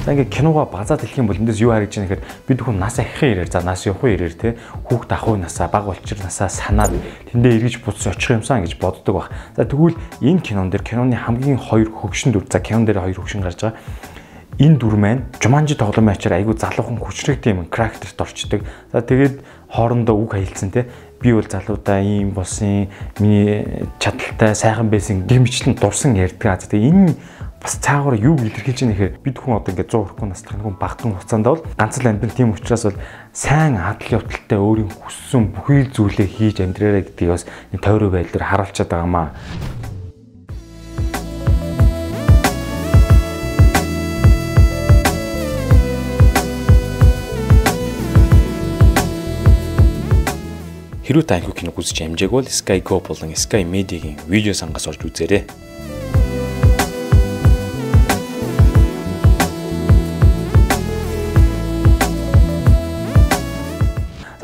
За 0.05 0.13
ингээд 0.13 0.29
киногаа 0.29 0.69
базаад 0.69 1.01
хэлэх 1.01 1.21
юм 1.21 1.29
бол 1.33 1.41
эндээс 1.41 1.65
юу 1.65 1.73
харагдж 1.73 1.97
байна 1.97 2.09
гэхээр 2.13 2.27
бид 2.45 2.59
бүхэн 2.61 2.77
нас 2.77 2.97
ахихын 3.01 3.31
ирээр 3.33 3.51
за 3.51 3.61
нас 3.65 3.87
явахын 3.89 4.13
ирээр 4.13 4.35
те 4.37 4.49
хүүхд 4.85 5.11
ахуй 5.17 5.41
насаа 5.41 5.69
баг 5.73 5.89
болчир 5.89 6.21
насаа 6.21 6.53
санаад 6.53 6.93
тэндээ 7.33 7.57
эргэж 7.57 7.81
буцаж 7.81 8.13
очих 8.13 8.37
юмсан 8.37 8.69
гэж 8.69 8.77
боддог 8.77 9.15
баг. 9.17 9.29
За 9.57 9.65
тэгвэл 9.65 9.97
энэ 10.21 10.45
кинон 10.45 10.69
дээр 10.69 10.85
киноны 10.85 11.17
хамгийн 11.17 11.57
хоёр 11.57 11.89
хөгшин 11.89 12.37
дүр 12.37 12.45
за 12.45 12.61
кинон 12.61 12.85
дээр 12.85 13.01
хоёр 13.01 13.17
хөгшин 13.17 13.41
гарч 13.41 13.65
байгаа 13.65 13.81
энэ 14.59 14.79
дүр 14.79 14.95
маань 14.95 15.27
Жуманжи 15.43 15.75
тоглоомын 15.75 16.15
ачаар 16.15 16.39
айгүй 16.39 16.55
залуухан 16.55 16.99
хүчрэг 17.03 17.43
тийм 17.43 17.67
характерт 17.67 18.15
орчдөг. 18.15 18.63
За 18.93 19.03
тэгээд 19.03 19.43
хоорондоо 19.67 20.15
үг 20.15 20.39
хаилцсан 20.39 20.71
те 20.71 20.87
би 21.19 21.35
бол 21.35 21.43
залуудаа 21.43 21.99
ийм 21.99 22.31
болсон 22.31 22.87
миний 23.19 23.67
чадaltaй 23.99 24.55
сайхан 24.55 24.91
байсан 24.91 25.27
гэмчлэн 25.27 25.75
дурсан 25.75 26.15
ярьдаг. 26.15 26.63
За 26.63 26.71
тэгээд 26.71 26.87
энэ 26.87 27.15
бас 27.65 27.81
цаагаар 27.81 28.21
юу 28.21 28.37
илэрхийлж 28.37 28.85
байгаа 28.85 28.93
нэхэр 28.93 29.13
бид 29.25 29.37
хүн 29.41 29.57
одоо 29.57 29.73
ингээд 29.73 29.89
100 29.89 30.05
хүрэхгүй 30.05 30.29
настай 30.29 30.61
хүн 30.61 30.77
багтан 30.77 31.17
хугацаанд 31.17 31.49
бол 31.49 31.65
ганц 31.81 31.97
л 31.97 32.09
амьдрал 32.13 32.37
тийм 32.37 32.53
учраас 32.53 32.85
бол 32.85 33.01
сайн 33.33 33.81
адал 33.81 34.21
явдалтай 34.21 34.61
өөрийн 34.61 34.93
хүссэн 34.93 35.49
бүхий 35.49 35.89
л 35.89 35.95
зүйлээ 35.97 36.29
хийж 36.29 36.61
амьдраарай 36.61 37.09
гэдгийг 37.09 37.33
бас 37.33 37.49
тойроо 37.81 38.13
байдлаар 38.13 38.69
харуулчаад 38.69 38.91
байгаамаа. 38.93 39.33
Хэрвээ 51.01 51.25
та 51.25 51.41
анхны 51.41 51.57
киног 51.57 51.81
үзэж 51.81 51.97
амжааг 52.05 52.29
бол 52.29 52.45
Sky 52.45 52.85
Go 52.85 53.01
болон 53.01 53.33
Sky 53.33 53.65
Media-гийн 53.65 54.21
видео 54.29 54.53
сангаас 54.53 54.85
олж 54.85 55.01
үзээрэй. 55.01 55.64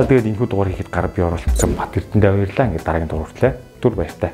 За 0.00 0.08
тэгээд 0.08 0.32
энэ 0.32 0.38
хүү 0.40 0.48
дугаар 0.48 0.72
хийхэд 0.72 0.88
гар 0.88 1.12
би 1.12 1.20
оролцсон 1.20 1.76
Бат 1.76 1.92
Эрдэндээ 1.92 2.32
баярлалаа. 2.32 2.66
Ингээд 2.72 2.86
дараагийн 2.88 3.10
дугаар 3.12 3.28
хүртлээ. 3.28 3.52
Түр 3.84 3.92
баяртай. 4.00 4.32